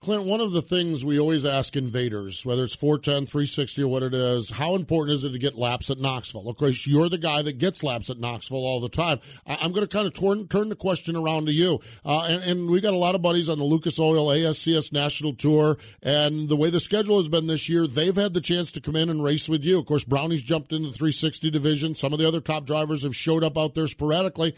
Clint, 0.00 0.26
one 0.26 0.42
of 0.42 0.52
the 0.52 0.60
things 0.60 1.02
we 1.02 1.18
always 1.18 1.46
ask 1.46 1.76
invaders, 1.76 2.44
whether 2.44 2.62
it's 2.64 2.74
410, 2.74 3.24
360, 3.24 3.82
or 3.82 3.88
what 3.88 4.02
it 4.02 4.12
is, 4.12 4.50
how 4.50 4.74
important 4.74 5.14
is 5.14 5.24
it 5.24 5.32
to 5.32 5.38
get 5.38 5.56
laps 5.56 5.88
at 5.88 5.98
Knoxville? 5.98 6.46
Of 6.46 6.56
course, 6.56 6.86
you're 6.86 7.08
the 7.08 7.16
guy 7.16 7.40
that 7.40 7.56
gets 7.56 7.82
laps 7.82 8.10
at 8.10 8.18
Knoxville 8.18 8.58
all 8.66 8.80
the 8.80 8.90
time. 8.90 9.18
I- 9.46 9.64
am 9.64 9.72
going 9.72 9.86
to 9.86 9.88
kind 9.88 10.06
of 10.06 10.12
turn, 10.12 10.46
turn 10.48 10.68
the 10.68 10.76
question 10.76 11.16
around 11.16 11.46
to 11.46 11.54
you. 11.54 11.80
Uh, 12.04 12.26
and, 12.28 12.42
and, 12.42 12.70
we 12.70 12.82
got 12.82 12.92
a 12.92 12.98
lot 12.98 13.14
of 13.14 13.22
buddies 13.22 13.48
on 13.48 13.58
the 13.58 13.64
Lucas 13.64 13.98
Oil 13.98 14.26
ASCS 14.26 14.92
National 14.92 15.32
Tour. 15.32 15.78
And 16.02 16.50
the 16.50 16.56
way 16.56 16.68
the 16.68 16.80
schedule 16.80 17.16
has 17.16 17.30
been 17.30 17.46
this 17.46 17.70
year, 17.70 17.86
they've 17.86 18.14
had 18.14 18.34
the 18.34 18.42
chance 18.42 18.70
to 18.72 18.82
come 18.82 18.96
in 18.96 19.08
and 19.08 19.24
race 19.24 19.48
with 19.48 19.64
you. 19.64 19.78
Of 19.78 19.86
course, 19.86 20.04
Brownie's 20.04 20.42
jumped 20.42 20.74
in 20.74 20.82
the 20.82 20.90
360 20.90 21.50
division. 21.50 21.94
Some 21.94 22.12
of 22.12 22.18
the 22.18 22.28
other 22.28 22.40
top 22.40 22.66
drivers 22.66 23.04
have 23.04 23.16
showed 23.16 23.42
up 23.42 23.56
out 23.56 23.74
there 23.74 23.86
sporadically. 23.86 24.54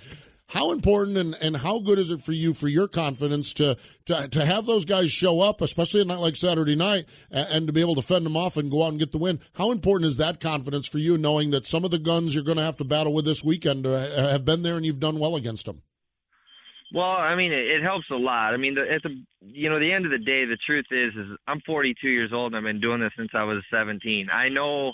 How 0.48 0.70
important 0.70 1.16
and, 1.16 1.34
and 1.42 1.56
how 1.56 1.80
good 1.80 1.98
is 1.98 2.10
it 2.10 2.20
for 2.20 2.32
you 2.32 2.54
for 2.54 2.68
your 2.68 2.86
confidence 2.86 3.52
to 3.54 3.76
to 4.06 4.28
to 4.28 4.44
have 4.44 4.64
those 4.64 4.84
guys 4.84 5.10
show 5.10 5.40
up, 5.40 5.60
especially 5.60 6.02
a 6.02 6.04
night 6.04 6.20
like 6.20 6.36
Saturday 6.36 6.76
night, 6.76 7.06
and, 7.30 7.48
and 7.50 7.66
to 7.66 7.72
be 7.72 7.80
able 7.80 7.96
to 7.96 8.02
fend 8.02 8.24
them 8.24 8.36
off 8.36 8.56
and 8.56 8.70
go 8.70 8.84
out 8.84 8.90
and 8.90 8.98
get 8.98 9.10
the 9.10 9.18
win? 9.18 9.40
How 9.54 9.72
important 9.72 10.06
is 10.06 10.18
that 10.18 10.38
confidence 10.38 10.86
for 10.86 10.98
you, 10.98 11.18
knowing 11.18 11.50
that 11.50 11.66
some 11.66 11.84
of 11.84 11.90
the 11.90 11.98
guns 11.98 12.34
you're 12.34 12.44
going 12.44 12.58
to 12.58 12.64
have 12.64 12.76
to 12.76 12.84
battle 12.84 13.12
with 13.12 13.24
this 13.24 13.42
weekend 13.42 13.86
uh, 13.86 14.30
have 14.30 14.44
been 14.44 14.62
there 14.62 14.76
and 14.76 14.86
you've 14.86 15.00
done 15.00 15.18
well 15.18 15.34
against 15.34 15.66
them? 15.66 15.82
Well, 16.94 17.04
I 17.04 17.34
mean, 17.34 17.52
it, 17.52 17.66
it 17.66 17.82
helps 17.82 18.06
a 18.12 18.16
lot. 18.16 18.54
I 18.54 18.56
mean, 18.56 18.76
the, 18.76 18.82
at 18.82 19.02
the 19.02 19.10
you 19.40 19.68
know 19.68 19.80
the 19.80 19.92
end 19.92 20.04
of 20.04 20.12
the 20.12 20.18
day, 20.18 20.44
the 20.44 20.58
truth 20.64 20.86
is, 20.90 21.12
is 21.14 21.36
I'm 21.48 21.60
42 21.66 22.08
years 22.08 22.30
old 22.32 22.54
and 22.54 22.56
I've 22.56 22.72
been 22.72 22.80
doing 22.80 23.00
this 23.00 23.12
since 23.16 23.30
I 23.34 23.42
was 23.44 23.64
17. 23.72 24.28
I 24.32 24.48
know, 24.48 24.92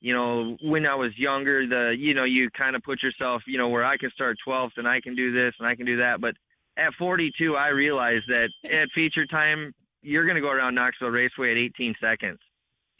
you 0.00 0.12
know, 0.14 0.56
when 0.62 0.86
I 0.86 0.94
was 0.94 1.16
younger, 1.16 1.66
the 1.66 1.96
you 1.98 2.14
know 2.14 2.24
you 2.24 2.50
kind 2.50 2.76
of 2.76 2.82
put 2.82 3.02
yourself, 3.02 3.42
you 3.46 3.58
know, 3.58 3.68
where 3.68 3.84
I 3.84 3.96
can 3.96 4.10
start 4.10 4.36
12th 4.46 4.72
and 4.76 4.86
I 4.86 5.00
can 5.00 5.14
do 5.14 5.32
this 5.32 5.54
and 5.58 5.66
I 5.66 5.74
can 5.74 5.86
do 5.86 5.98
that. 5.98 6.20
But 6.20 6.34
at 6.76 6.92
42, 6.98 7.56
I 7.56 7.68
realized 7.68 8.24
that 8.28 8.50
at 8.70 8.88
feature 8.94 9.26
time, 9.26 9.74
you're 10.02 10.24
going 10.24 10.36
to 10.36 10.42
go 10.42 10.50
around 10.50 10.74
Knoxville 10.74 11.08
Raceway 11.08 11.52
at 11.52 11.56
18 11.56 11.94
seconds, 12.00 12.38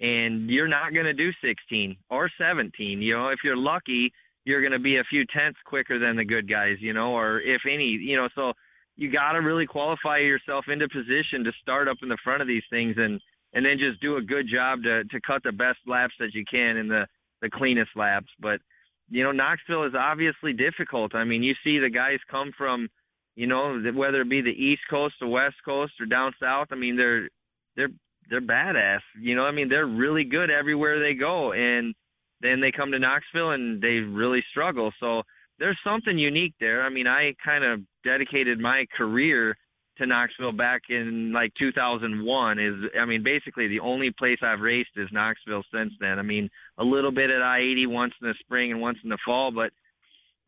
and 0.00 0.50
you're 0.50 0.68
not 0.68 0.92
going 0.92 1.06
to 1.06 1.14
do 1.14 1.30
16 1.42 1.96
or 2.10 2.30
17. 2.38 3.02
You 3.02 3.14
know, 3.14 3.28
if 3.28 3.38
you're 3.44 3.56
lucky 3.56 4.12
you're 4.46 4.60
going 4.60 4.72
to 4.72 4.78
be 4.78 4.96
a 4.96 5.04
few 5.10 5.24
tenths 5.26 5.58
quicker 5.66 5.98
than 5.98 6.16
the 6.16 6.24
good 6.24 6.48
guys, 6.48 6.76
you 6.78 6.92
know, 6.92 7.10
or 7.10 7.40
if 7.40 7.62
any, 7.66 7.84
you 7.84 8.16
know, 8.16 8.28
so 8.34 8.52
you 8.94 9.12
got 9.12 9.32
to 9.32 9.40
really 9.40 9.66
qualify 9.66 10.18
yourself 10.18 10.66
into 10.68 10.88
position 10.88 11.44
to 11.44 11.52
start 11.60 11.88
up 11.88 11.98
in 12.00 12.08
the 12.08 12.16
front 12.22 12.40
of 12.40 12.48
these 12.48 12.62
things 12.70 12.94
and 12.96 13.20
and 13.56 13.64
then 13.64 13.78
just 13.78 14.00
do 14.02 14.18
a 14.18 14.22
good 14.22 14.46
job 14.52 14.82
to 14.82 15.02
to 15.04 15.20
cut 15.26 15.42
the 15.42 15.50
best 15.50 15.78
laps 15.86 16.12
that 16.20 16.34
you 16.34 16.44
can 16.48 16.76
in 16.76 16.86
the 16.86 17.06
the 17.42 17.50
cleanest 17.50 17.90
laps. 17.96 18.28
But 18.38 18.60
you 19.08 19.24
know, 19.24 19.32
Knoxville 19.32 19.84
is 19.84 19.94
obviously 19.98 20.52
difficult. 20.52 21.14
I 21.14 21.24
mean, 21.24 21.42
you 21.42 21.54
see 21.64 21.78
the 21.78 21.90
guys 21.90 22.18
come 22.30 22.52
from, 22.56 22.88
you 23.34 23.46
know, 23.46 23.80
whether 23.94 24.20
it 24.20 24.28
be 24.28 24.42
the 24.42 24.50
East 24.50 24.82
Coast, 24.90 25.14
the 25.20 25.26
West 25.26 25.56
Coast, 25.64 25.92
or 26.00 26.06
down 26.06 26.32
south. 26.40 26.68
I 26.70 26.74
mean, 26.74 26.96
they're 26.96 27.28
they're 27.76 27.88
they're 28.28 28.40
badass. 28.42 29.00
You 29.20 29.34
know, 29.34 29.44
I 29.44 29.52
mean, 29.52 29.68
they're 29.68 29.86
really 29.86 30.24
good 30.24 30.50
everywhere 30.50 31.00
they 31.00 31.14
go, 31.14 31.52
and 31.52 31.94
then 32.42 32.60
they 32.60 32.72
come 32.72 32.92
to 32.92 32.98
Knoxville 32.98 33.52
and 33.52 33.80
they 33.80 34.00
really 34.00 34.44
struggle. 34.50 34.92
So 35.00 35.22
there's 35.58 35.78
something 35.82 36.18
unique 36.18 36.54
there. 36.60 36.82
I 36.82 36.90
mean, 36.90 37.06
I 37.06 37.32
kind 37.42 37.64
of 37.64 37.80
dedicated 38.04 38.58
my 38.58 38.84
career 38.96 39.56
to 39.98 40.06
Knoxville 40.06 40.52
back 40.52 40.82
in 40.88 41.32
like 41.32 41.52
2001 41.58 42.58
is 42.58 42.74
I 43.00 43.04
mean 43.04 43.22
basically 43.22 43.68
the 43.68 43.80
only 43.80 44.10
place 44.10 44.38
I've 44.42 44.60
raced 44.60 44.90
is 44.96 45.08
Knoxville 45.12 45.64
since 45.72 45.92
then. 46.00 46.18
I 46.18 46.22
mean 46.22 46.50
a 46.78 46.84
little 46.84 47.12
bit 47.12 47.30
at 47.30 47.42
I-80 47.42 47.86
once 47.88 48.14
in 48.20 48.28
the 48.28 48.34
spring 48.40 48.72
and 48.72 48.80
once 48.80 48.98
in 49.02 49.10
the 49.10 49.18
fall, 49.24 49.50
but 49.50 49.70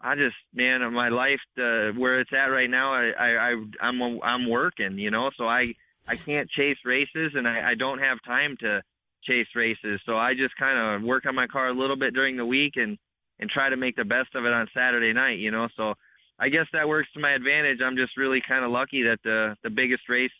I 0.00 0.14
just 0.14 0.36
man 0.54 0.92
my 0.92 1.08
life 1.08 1.40
uh, 1.58 1.92
where 1.96 2.20
it's 2.20 2.32
at 2.32 2.46
right 2.46 2.70
now 2.70 2.92
I 2.92 3.10
I, 3.10 3.50
I 3.50 3.54
I'm 3.80 4.20
I'm 4.22 4.48
working, 4.48 4.98
you 4.98 5.10
know, 5.10 5.30
so 5.36 5.46
I 5.48 5.74
I 6.06 6.16
can't 6.16 6.48
chase 6.50 6.78
races 6.84 7.32
and 7.34 7.46
I, 7.46 7.70
I 7.70 7.74
don't 7.74 7.98
have 7.98 8.18
time 8.24 8.56
to 8.60 8.82
chase 9.24 9.48
races. 9.54 10.00
So 10.06 10.16
I 10.16 10.34
just 10.34 10.56
kind 10.56 10.78
of 10.78 11.06
work 11.06 11.26
on 11.26 11.34
my 11.34 11.46
car 11.46 11.68
a 11.68 11.74
little 11.74 11.96
bit 11.96 12.14
during 12.14 12.36
the 12.36 12.46
week 12.46 12.74
and 12.76 12.98
and 13.40 13.48
try 13.48 13.68
to 13.68 13.76
make 13.76 13.96
the 13.96 14.04
best 14.04 14.34
of 14.34 14.44
it 14.44 14.52
on 14.52 14.66
Saturday 14.74 15.12
night. 15.12 15.38
You 15.38 15.50
know, 15.50 15.68
so 15.76 15.94
I 16.38 16.48
guess 16.48 16.66
that 16.72 16.88
works 16.88 17.08
to 17.14 17.20
my 17.20 17.32
advantage. 17.32 17.78
I'm 17.84 17.96
just 17.96 18.16
really 18.16 18.40
kind 18.46 18.64
of 18.64 18.70
lucky 18.70 19.02
that 19.02 19.18
the 19.24 19.56
the 19.62 19.70
biggest 19.70 20.08
race 20.08 20.30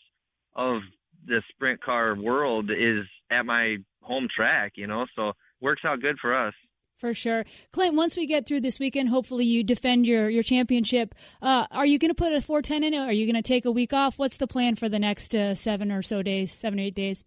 of 0.55 0.81
the 1.25 1.41
sprint 1.49 1.81
car 1.83 2.15
world 2.15 2.71
is 2.71 3.05
at 3.29 3.45
my 3.45 3.77
home 4.01 4.27
track. 4.33 4.73
You 4.75 4.87
know, 4.87 5.05
so 5.15 5.33
works 5.61 5.81
out 5.85 6.01
good 6.01 6.17
for 6.19 6.35
us. 6.35 6.53
For 6.95 7.13
sure, 7.13 7.45
Clint. 7.71 7.95
Once 7.95 8.17
we 8.17 8.25
get 8.25 8.45
through 8.45 8.59
this 8.59 8.77
weekend, 8.77 9.07
hopefully 9.07 9.45
you 9.45 9.63
defend 9.63 10.07
your 10.07 10.29
your 10.29 10.43
championship. 10.43 11.15
Uh, 11.41 11.65
are 11.71 11.85
you 11.85 11.97
going 11.97 12.11
to 12.11 12.15
put 12.15 12.33
a 12.33 12.41
410 12.41 12.83
in 12.83 12.93
it? 12.93 12.97
Are 13.05 13.13
you 13.13 13.25
going 13.25 13.41
to 13.41 13.47
take 13.47 13.63
a 13.63 13.71
week 13.71 13.93
off? 13.93 14.19
What's 14.19 14.37
the 14.37 14.47
plan 14.47 14.75
for 14.75 14.89
the 14.89 14.99
next 14.99 15.33
uh, 15.33 15.55
seven 15.55 15.91
or 15.91 16.01
so 16.01 16.21
days, 16.21 16.51
seven 16.51 16.79
or 16.79 16.83
eight 16.83 16.95
days? 16.95 17.23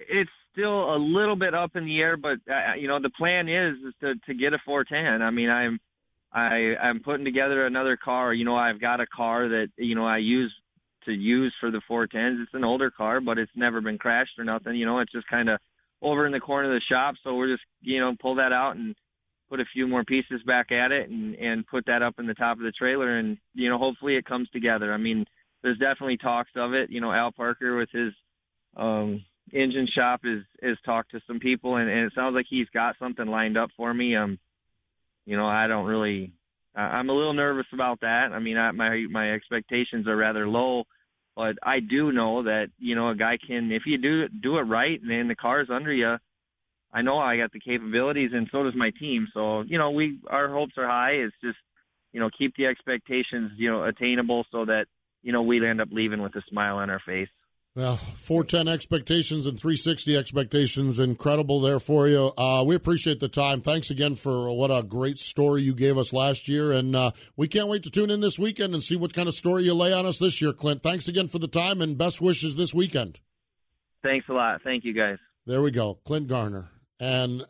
It's 0.00 0.30
still 0.52 0.94
a 0.94 0.98
little 0.98 1.36
bit 1.36 1.54
up 1.54 1.76
in 1.76 1.84
the 1.84 2.00
air, 2.00 2.16
but 2.16 2.38
uh, 2.50 2.74
you 2.76 2.88
know 2.88 3.00
the 3.00 3.10
plan 3.10 3.48
is, 3.48 3.76
is 3.86 3.94
to 4.00 4.14
to 4.26 4.34
get 4.34 4.52
a 4.52 4.58
410. 4.64 5.22
I 5.22 5.30
mean, 5.30 5.50
I'm 5.50 5.78
I 6.32 6.74
I'm 6.82 7.00
putting 7.00 7.24
together 7.24 7.66
another 7.66 7.96
car. 7.96 8.34
You 8.34 8.44
know, 8.44 8.56
I've 8.56 8.80
got 8.80 9.00
a 9.00 9.06
car 9.06 9.48
that 9.48 9.68
you 9.76 9.94
know 9.94 10.06
I 10.06 10.18
use 10.18 10.52
to 11.04 11.12
use 11.12 11.54
for 11.60 11.70
the 11.70 11.80
410s. 11.90 12.42
It's 12.42 12.54
an 12.54 12.64
older 12.64 12.90
car, 12.90 13.20
but 13.20 13.38
it's 13.38 13.52
never 13.54 13.80
been 13.80 13.98
crashed 13.98 14.38
or 14.38 14.44
nothing. 14.44 14.74
You 14.74 14.86
know, 14.86 15.00
it's 15.00 15.12
just 15.12 15.26
kind 15.28 15.48
of 15.48 15.58
over 16.02 16.26
in 16.26 16.32
the 16.32 16.40
corner 16.40 16.72
of 16.72 16.74
the 16.74 16.94
shop. 16.94 17.14
So 17.24 17.34
we're 17.34 17.52
just 17.52 17.64
you 17.80 18.00
know 18.00 18.14
pull 18.20 18.34
that 18.36 18.52
out 18.52 18.76
and 18.76 18.94
put 19.48 19.60
a 19.60 19.64
few 19.72 19.88
more 19.88 20.04
pieces 20.04 20.42
back 20.46 20.70
at 20.70 20.92
it 20.92 21.08
and 21.08 21.34
and 21.36 21.66
put 21.66 21.86
that 21.86 22.02
up 22.02 22.14
in 22.18 22.26
the 22.26 22.34
top 22.34 22.58
of 22.58 22.64
the 22.64 22.72
trailer 22.72 23.18
and 23.18 23.38
you 23.54 23.70
know 23.70 23.78
hopefully 23.78 24.16
it 24.16 24.26
comes 24.26 24.48
together. 24.50 24.92
I 24.92 24.98
mean, 24.98 25.24
there's 25.62 25.78
definitely 25.78 26.18
talks 26.18 26.50
of 26.56 26.74
it. 26.74 26.90
You 26.90 27.00
know, 27.00 27.12
Al 27.12 27.32
Parker 27.32 27.76
with 27.76 27.90
his 27.92 28.12
um 28.76 29.24
engine 29.52 29.88
shop 29.94 30.20
is 30.24 30.42
is 30.62 30.76
talked 30.84 31.10
to 31.12 31.20
some 31.26 31.40
people 31.40 31.76
and, 31.76 31.88
and 31.88 32.00
it 32.00 32.12
sounds 32.14 32.34
like 32.34 32.44
he's 32.50 32.68
got 32.74 32.96
something 32.98 33.26
lined 33.26 33.56
up 33.56 33.70
for 33.78 33.94
me 33.94 34.14
um 34.14 34.38
you 35.28 35.36
know 35.36 35.46
i 35.46 35.66
don't 35.66 35.84
really 35.84 36.32
i'm 36.74 37.10
a 37.10 37.12
little 37.12 37.34
nervous 37.34 37.66
about 37.72 38.00
that. 38.00 38.30
I 38.32 38.38
mean 38.38 38.56
I, 38.56 38.70
my 38.72 39.04
my 39.10 39.32
expectations 39.32 40.08
are 40.08 40.16
rather 40.16 40.48
low 40.48 40.84
but 41.36 41.56
i 41.62 41.80
do 41.80 42.12
know 42.12 42.42
that 42.44 42.68
you 42.78 42.94
know 42.94 43.10
a 43.10 43.14
guy 43.14 43.36
can 43.46 43.70
if 43.70 43.82
you 43.84 43.98
do 43.98 44.28
do 44.28 44.56
it 44.56 44.62
right 44.62 45.00
and 45.00 45.10
then 45.10 45.28
the 45.28 45.36
car's 45.36 45.68
under 45.70 45.92
you. 45.92 46.16
I 46.92 47.02
know 47.02 47.18
i 47.18 47.36
got 47.36 47.52
the 47.52 47.60
capabilities 47.60 48.30
and 48.32 48.48
so 48.50 48.62
does 48.62 48.74
my 48.74 48.90
team. 48.98 49.28
So 49.34 49.62
you 49.62 49.76
know 49.76 49.90
we 49.90 50.18
our 50.28 50.48
hopes 50.48 50.78
are 50.78 50.88
high. 50.88 51.16
It's 51.26 51.36
just 51.44 51.58
you 52.12 52.20
know 52.20 52.30
keep 52.36 52.56
the 52.56 52.66
expectations 52.66 53.52
you 53.56 53.70
know 53.70 53.84
attainable 53.84 54.46
so 54.50 54.64
that 54.64 54.86
you 55.22 55.32
know 55.32 55.42
we 55.42 55.64
end 55.64 55.82
up 55.82 55.88
leaving 55.92 56.22
with 56.22 56.34
a 56.36 56.42
smile 56.48 56.76
on 56.78 56.88
our 56.88 57.02
face 57.04 57.28
well, 57.74 57.96
410 57.96 58.66
expectations 58.66 59.46
and 59.46 59.58
360 59.58 60.16
expectations, 60.16 60.98
incredible 60.98 61.60
there 61.60 61.78
for 61.78 62.08
you. 62.08 62.32
Uh, 62.36 62.64
we 62.66 62.74
appreciate 62.74 63.20
the 63.20 63.28
time. 63.28 63.60
Thanks 63.60 63.90
again 63.90 64.16
for 64.16 64.50
what 64.50 64.70
a 64.70 64.82
great 64.82 65.18
story 65.18 65.62
you 65.62 65.74
gave 65.74 65.96
us 65.96 66.12
last 66.12 66.48
year. 66.48 66.72
And 66.72 66.96
uh, 66.96 67.12
we 67.36 67.46
can't 67.46 67.68
wait 67.68 67.84
to 67.84 67.90
tune 67.90 68.10
in 68.10 68.20
this 68.20 68.38
weekend 68.38 68.74
and 68.74 68.82
see 68.82 68.96
what 68.96 69.14
kind 69.14 69.28
of 69.28 69.34
story 69.34 69.62
you 69.62 69.74
lay 69.74 69.92
on 69.92 70.06
us 70.06 70.18
this 70.18 70.42
year, 70.42 70.52
Clint. 70.52 70.82
Thanks 70.82 71.06
again 71.06 71.28
for 71.28 71.38
the 71.38 71.46
time 71.46 71.80
and 71.80 71.96
best 71.96 72.20
wishes 72.20 72.56
this 72.56 72.74
weekend. 72.74 73.20
Thanks 74.02 74.28
a 74.28 74.32
lot. 74.32 74.62
Thank 74.62 74.84
you, 74.84 74.92
guys. 74.92 75.18
There 75.46 75.62
we 75.62 75.70
go. 75.70 76.00
Clint 76.04 76.26
Garner. 76.26 76.70
And 76.98 77.44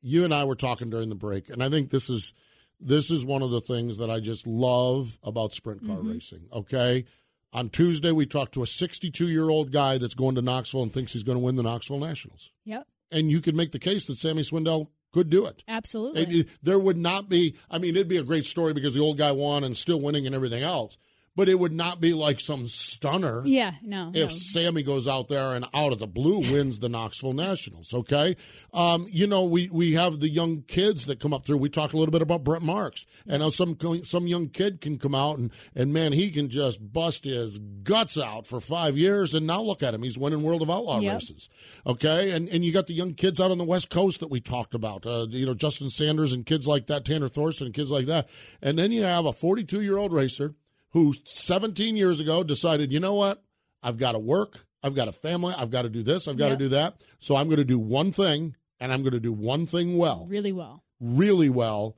you 0.00 0.24
and 0.24 0.32
I 0.32 0.44
were 0.44 0.54
talking 0.54 0.90
during 0.90 1.08
the 1.08 1.16
break, 1.16 1.48
and 1.48 1.62
I 1.62 1.68
think 1.68 1.90
this 1.90 2.08
is 2.08 2.34
this 2.80 3.10
is 3.10 3.24
one 3.24 3.42
of 3.42 3.50
the 3.50 3.60
things 3.60 3.98
that 3.98 4.10
I 4.10 4.20
just 4.20 4.46
love 4.46 5.18
about 5.22 5.52
sprint 5.52 5.84
car 5.86 5.96
mm-hmm. 5.96 6.12
racing. 6.12 6.48
Okay 6.52 7.04
on 7.52 7.68
Tuesday, 7.68 8.12
we 8.12 8.26
talked 8.26 8.54
to 8.54 8.62
a 8.62 8.66
62 8.66 9.28
year 9.28 9.48
old 9.48 9.72
guy 9.72 9.98
that's 9.98 10.14
going 10.14 10.34
to 10.36 10.42
Knoxville 10.42 10.82
and 10.82 10.92
thinks 10.92 11.12
he's 11.12 11.22
going 11.22 11.38
to 11.38 11.44
win 11.44 11.56
the 11.56 11.62
Knoxville 11.62 11.98
Nationals. 11.98 12.50
Yep. 12.64 12.86
And 13.10 13.30
you 13.30 13.40
could 13.40 13.54
make 13.54 13.72
the 13.72 13.78
case 13.78 14.06
that 14.06 14.16
Sammy 14.16 14.42
Swindell 14.42 14.88
could 15.12 15.28
do 15.28 15.44
it. 15.44 15.62
Absolutely. 15.68 16.22
It, 16.22 16.34
it, 16.34 16.48
there 16.62 16.78
would 16.78 16.96
not 16.96 17.28
be, 17.28 17.56
I 17.70 17.78
mean, 17.78 17.94
it'd 17.94 18.08
be 18.08 18.16
a 18.16 18.22
great 18.22 18.46
story 18.46 18.72
because 18.72 18.94
the 18.94 19.00
old 19.00 19.18
guy 19.18 19.32
won 19.32 19.64
and 19.64 19.76
still 19.76 20.00
winning 20.00 20.26
and 20.26 20.34
everything 20.34 20.62
else 20.62 20.96
but 21.34 21.48
it 21.48 21.58
would 21.58 21.72
not 21.72 22.00
be 22.00 22.12
like 22.12 22.40
some 22.40 22.66
stunner. 22.66 23.42
Yeah, 23.46 23.72
no. 23.82 24.10
If 24.14 24.28
no. 24.30 24.34
Sammy 24.34 24.82
goes 24.82 25.08
out 25.08 25.28
there 25.28 25.52
and 25.52 25.64
out 25.72 25.92
of 25.92 25.98
the 25.98 26.06
blue 26.06 26.38
wins 26.38 26.78
the 26.78 26.88
Knoxville 26.88 27.32
Nationals, 27.32 27.94
okay? 27.94 28.36
Um, 28.72 29.06
you 29.10 29.26
know, 29.26 29.44
we 29.44 29.68
we 29.70 29.92
have 29.92 30.20
the 30.20 30.28
young 30.28 30.62
kids 30.62 31.06
that 31.06 31.20
come 31.20 31.32
up 31.32 31.46
through. 31.46 31.56
We 31.56 31.70
talk 31.70 31.94
a 31.94 31.96
little 31.96 32.12
bit 32.12 32.22
about 32.22 32.44
Brent 32.44 32.64
Marks, 32.64 33.06
and 33.26 33.42
how 33.42 33.50
some 33.50 33.78
some 34.02 34.26
young 34.26 34.48
kid 34.48 34.80
can 34.80 34.98
come 34.98 35.14
out 35.14 35.38
and 35.38 35.50
and 35.74 35.92
man, 35.92 36.12
he 36.12 36.30
can 36.30 36.48
just 36.48 36.92
bust 36.92 37.24
his 37.24 37.58
guts 37.58 38.18
out 38.18 38.46
for 38.46 38.60
five 38.60 38.98
years, 38.98 39.34
and 39.34 39.46
now 39.46 39.62
look 39.62 39.82
at 39.82 39.94
him, 39.94 40.02
he's 40.02 40.18
winning 40.18 40.42
World 40.42 40.62
of 40.62 40.70
Outlaw 40.70 41.00
yep. 41.00 41.14
races, 41.14 41.48
okay? 41.86 42.32
And 42.32 42.48
and 42.48 42.64
you 42.64 42.72
got 42.72 42.86
the 42.86 42.94
young 42.94 43.14
kids 43.14 43.40
out 43.40 43.50
on 43.50 43.58
the 43.58 43.64
West 43.64 43.88
Coast 43.88 44.20
that 44.20 44.30
we 44.30 44.40
talked 44.40 44.74
about, 44.74 45.06
uh, 45.06 45.26
you 45.30 45.46
know, 45.46 45.54
Justin 45.54 45.88
Sanders 45.88 46.32
and 46.32 46.44
kids 46.44 46.66
like 46.68 46.86
that, 46.88 47.04
Tanner 47.04 47.28
Thorson 47.28 47.66
and 47.66 47.74
kids 47.74 47.90
like 47.90 48.06
that, 48.06 48.28
and 48.60 48.78
then 48.78 48.92
you 48.92 49.02
have 49.02 49.24
a 49.24 49.32
42 49.32 49.80
year 49.80 49.96
old 49.96 50.12
racer 50.12 50.54
who 50.92 51.12
17 51.24 51.96
years 51.96 52.20
ago 52.20 52.42
decided, 52.42 52.92
you 52.92 53.00
know 53.00 53.14
what? 53.14 53.42
I've 53.82 53.96
got 53.96 54.12
to 54.12 54.18
work. 54.18 54.66
I've 54.82 54.94
got 54.94 55.08
a 55.08 55.12
family. 55.12 55.54
I've 55.56 55.70
got 55.70 55.82
to 55.82 55.88
do 55.88 56.02
this. 56.02 56.28
I've 56.28 56.36
got 56.36 56.50
yep. 56.50 56.58
to 56.58 56.64
do 56.64 56.68
that. 56.70 57.00
So 57.18 57.36
I'm 57.36 57.46
going 57.46 57.58
to 57.58 57.64
do 57.64 57.78
one 57.78 58.12
thing, 58.12 58.56
and 58.80 58.92
I'm 58.92 59.02
going 59.02 59.12
to 59.12 59.20
do 59.20 59.32
one 59.32 59.66
thing 59.66 59.96
well. 59.96 60.26
Really 60.28 60.52
well. 60.52 60.84
Really 61.00 61.48
well. 61.48 61.96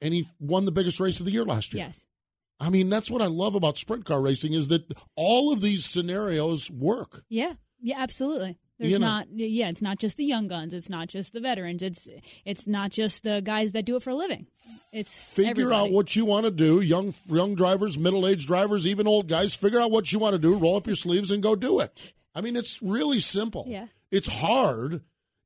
And 0.00 0.12
he 0.12 0.26
won 0.38 0.64
the 0.64 0.72
biggest 0.72 1.00
race 1.00 1.20
of 1.20 1.26
the 1.26 1.32
year 1.32 1.44
last 1.44 1.72
year. 1.72 1.84
Yes. 1.84 2.04
I 2.60 2.70
mean, 2.70 2.88
that's 2.88 3.10
what 3.10 3.22
I 3.22 3.26
love 3.26 3.54
about 3.54 3.78
sprint 3.78 4.04
car 4.04 4.20
racing 4.20 4.54
is 4.54 4.68
that 4.68 4.92
all 5.16 5.52
of 5.52 5.60
these 5.60 5.84
scenarios 5.84 6.70
work. 6.70 7.24
Yeah. 7.28 7.54
Yeah, 7.80 7.96
absolutely. 7.98 8.58
There's 8.78 8.92
you 8.92 8.98
know, 8.98 9.06
not 9.06 9.26
yeah, 9.32 9.68
it's 9.68 9.82
not 9.82 9.98
just 9.98 10.16
the 10.16 10.24
young 10.24 10.48
guns, 10.48 10.74
it's 10.74 10.90
not 10.90 11.08
just 11.08 11.32
the 11.32 11.40
veterans, 11.40 11.82
it's 11.82 12.08
it's 12.44 12.66
not 12.66 12.90
just 12.90 13.22
the 13.22 13.40
guys 13.40 13.72
that 13.72 13.84
do 13.84 13.94
it 13.96 14.02
for 14.02 14.10
a 14.10 14.14
living. 14.16 14.46
It's 14.92 15.34
figure 15.34 15.50
everybody. 15.50 15.88
out 15.90 15.92
what 15.92 16.16
you 16.16 16.24
want 16.24 16.44
to 16.46 16.50
do, 16.50 16.80
young 16.80 17.12
young 17.28 17.54
drivers, 17.54 17.96
middle-aged 17.96 18.46
drivers, 18.48 18.86
even 18.86 19.06
old 19.06 19.28
guys, 19.28 19.54
figure 19.54 19.80
out 19.80 19.90
what 19.92 20.12
you 20.12 20.18
want 20.18 20.32
to 20.32 20.40
do, 20.40 20.56
roll 20.58 20.76
up 20.76 20.86
your 20.88 20.96
sleeves 20.96 21.30
and 21.30 21.42
go 21.42 21.54
do 21.54 21.78
it. 21.78 22.12
I 22.34 22.40
mean, 22.40 22.56
it's 22.56 22.82
really 22.82 23.20
simple. 23.20 23.64
Yeah. 23.68 23.86
It's 24.10 24.40
hard, 24.40 25.02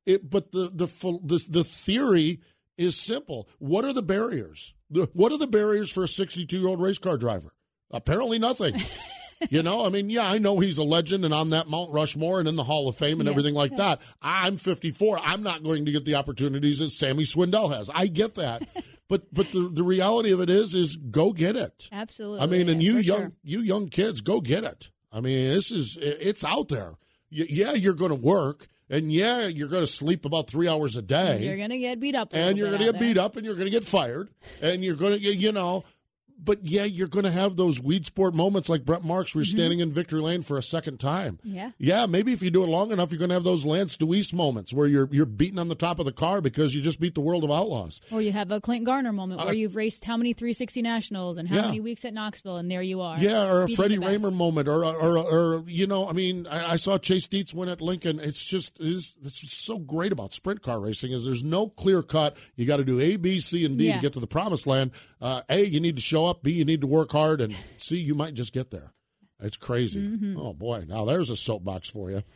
it 0.07 0.27
but 0.29 0.51
the 0.51 0.71
the 0.73 0.87
the 1.23 1.45
the 1.49 1.63
theory 1.63 2.39
is 2.77 2.95
simple. 2.95 3.47
What 3.59 3.85
are 3.85 3.93
the 3.93 4.01
barriers? 4.01 4.73
The- 4.89 5.09
What 5.13 5.31
are 5.31 5.37
the 5.37 5.45
barriers 5.47 5.91
for 5.91 6.03
a 6.03 6.07
62 6.07 6.57
year 6.57 6.67
old 6.67 6.81
race 6.81 6.97
car 6.97 7.17
driver? 7.17 7.53
Apparently 7.91 8.39
nothing. 8.39 8.75
you 9.49 9.63
know, 9.63 9.85
I 9.85 9.89
mean, 9.89 10.09
yeah, 10.09 10.27
I 10.29 10.37
know 10.37 10.59
he's 10.59 10.77
a 10.77 10.83
legend 10.83 11.25
and 11.25 11.33
on 11.33 11.51
that 11.51 11.67
Mount 11.67 11.91
Rushmore 11.91 12.39
and 12.39 12.47
in 12.49 12.55
the 12.55 12.63
Hall 12.63 12.87
of 12.89 12.95
Fame 12.97 13.19
and 13.19 13.27
Yeah. 13.27 13.31
everything 13.31 13.53
like 13.53 13.75
that. 13.77 14.01
I'm 14.21 14.57
54. 14.57 15.19
I'm 15.23 15.43
not 15.43 15.63
going 15.63 15.85
to 15.85 15.91
get 15.91 16.05
the 16.05 16.15
opportunities 16.15 16.79
that 16.79 16.89
Sammy 16.89 17.23
Swindell 17.23 17.73
has. 17.73 17.89
I 17.93 18.07
get 18.07 18.35
that. 18.35 18.67
but 19.07 19.33
but 19.33 19.51
the, 19.51 19.69
the 19.71 19.83
reality 19.83 20.31
of 20.31 20.41
it 20.41 20.49
is 20.49 20.73
is 20.75 20.97
go 20.97 21.31
get 21.33 21.55
it. 21.55 21.89
Absolutely. 21.91 22.41
I 22.41 22.45
mean, 22.47 22.69
and 22.69 22.81
you 22.83 22.97
young 22.97 23.19
sure. 23.19 23.31
you 23.43 23.59
young 23.61 23.87
kids, 23.87 24.21
go 24.21 24.41
get 24.41 24.63
it. 24.63 24.91
I 25.11 25.21
mean, 25.21 25.49
this 25.49 25.71
is 25.71 25.97
it's 26.01 26.43
out 26.43 26.67
there. 26.69 26.95
Y- 27.31 27.45
Yeah, 27.49 27.73
you're 27.73 27.93
going 27.95 28.11
to 28.11 28.19
work, 28.19 28.67
and 28.89 29.11
yeah, 29.11 29.47
you're 29.47 29.67
going 29.67 29.83
to 29.83 29.87
sleep 29.87 30.25
about 30.25 30.47
three 30.49 30.67
hours 30.67 30.95
a 30.95 31.01
day 31.01 31.45
You're 31.45 31.57
gonna 31.57 31.77
get 31.79 31.99
beat 31.99 32.15
up, 32.15 32.29
and 32.33 32.57
you're 32.57 32.67
going 32.67 32.79
to 32.79 32.85
get 32.85 32.91
there. 32.93 33.01
beat 33.01 33.17
up 33.17 33.35
and 33.35 33.45
you're 33.45 33.55
going 33.55 33.65
to 33.67 33.71
get 33.71 33.83
fired 33.83 34.29
and 34.61 34.83
you're 34.83 34.95
going 34.95 35.13
to 35.19 35.19
you 35.19 35.51
know 35.51 35.83
but 36.43 36.59
yeah 36.63 36.83
you're 36.83 37.07
going 37.07 37.25
to 37.25 37.31
have 37.31 37.55
those 37.57 37.79
Weedsport 37.79 38.33
moments 38.33 38.69
like 38.69 38.85
brent 38.85 39.03
marks 39.03 39.33
where 39.35 39.39
you're 39.41 39.45
standing 39.45 39.79
in 39.79 39.91
victory 39.91 40.21
lane 40.21 40.41
for 40.41 40.57
a 40.57 40.63
second 40.63 40.99
time 40.99 41.39
Mm-hmm. 41.45 41.55
Yeah. 41.55 41.71
yeah 41.77 42.05
maybe 42.05 42.31
if 42.33 42.41
you 42.41 42.49
do 42.51 42.63
it 42.63 42.67
long 42.67 42.91
enough 42.91 43.11
you're 43.11 43.19
going 43.19 43.29
to 43.29 43.35
have 43.35 43.43
those 43.43 43.65
lance 43.65 43.97
dewease 43.97 44.33
moments 44.33 44.73
where 44.73 44.87
you're 44.87 45.07
you're 45.11 45.25
beating 45.25 45.59
on 45.59 45.67
the 45.67 45.75
top 45.75 45.99
of 45.99 46.05
the 46.05 46.11
car 46.11 46.41
because 46.41 46.73
you 46.73 46.81
just 46.81 46.99
beat 46.99 47.13
the 47.15 47.21
world 47.21 47.43
of 47.43 47.51
outlaws 47.51 47.99
Or 48.11 48.21
you 48.21 48.31
have 48.31 48.51
a 48.51 48.61
Clint 48.61 48.85
Garner 48.85 49.11
moment 49.13 49.39
where 49.41 49.49
Uh, 49.49 49.53
you've 49.53 49.75
raced 49.75 50.05
how 50.05 50.17
many 50.17 50.33
360 50.33 50.81
nationals 50.81 51.37
and 51.37 51.47
how 51.49 51.55
Yeah. 51.55 51.61
many 51.65 51.79
weeks 51.79 52.05
at 52.05 52.13
Knoxville, 52.13 52.57
and 52.57 52.69
there 52.71 52.81
you 52.81 53.01
are. 53.01 53.17
Yeah, 53.19 53.51
or 53.51 53.63
a 53.63 53.67
Freddie. 53.69 53.97
Rahmer 53.97 54.31
moment, 54.33 54.67
or, 54.67 54.83
or 54.85 55.17
or 55.17 55.63
you 55.67 55.87
know, 55.87 56.07
I 56.07 56.13
mean, 56.13 56.47
I, 56.49 56.73
I 56.73 56.75
saw 56.77 56.97
Chase 56.97 57.27
Dietz 57.27 57.53
win 57.53 57.67
at 57.69 57.81
Lincoln. 57.81 58.19
It's 58.19 58.43
just 58.45 58.79
it's, 58.79 59.15
it's 59.23 59.51
so 59.57 59.77
great 59.77 60.11
about 60.11 60.33
sprint 60.33 60.61
car 60.61 60.79
racing 60.79 61.11
is 61.11 61.25
there's 61.25 61.43
no 61.43 61.67
clear 61.67 62.01
cut. 62.01 62.37
You 62.55 62.65
got 62.65 62.77
to 62.77 62.85
do 62.85 62.99
A, 62.99 63.15
B, 63.17 63.39
C, 63.39 63.65
and 63.65 63.77
D 63.77 63.87
Yeah. 63.87 63.95
to 63.95 64.01
get 64.01 64.13
to 64.13 64.19
the 64.19 64.27
promised 64.27 64.67
land. 64.67 64.91
Uh, 65.21 65.41
a, 65.49 65.65
you 65.65 65.79
need 65.81 65.95
to 65.97 66.01
show 66.01 66.25
up. 66.29 66.43
B, 66.43 66.51
you 66.51 66.65
need 66.65 66.81
to 66.81 66.87
work 66.87 67.11
hard, 67.11 67.41
and 67.41 67.55
C, 67.77 67.97
you 67.97 68.15
might 68.15 68.33
just 68.33 68.53
get 68.53 68.71
there. 68.71 68.93
It's 69.41 69.57
crazy. 69.57 70.01
Mm-hmm. 70.01 70.37
Oh 70.37 70.53
boy, 70.53 70.85
now 70.87 71.05
there's 71.05 71.29
a 71.29 71.35
soapbox 71.35 71.89
for 71.89 72.11
you. 72.11 72.23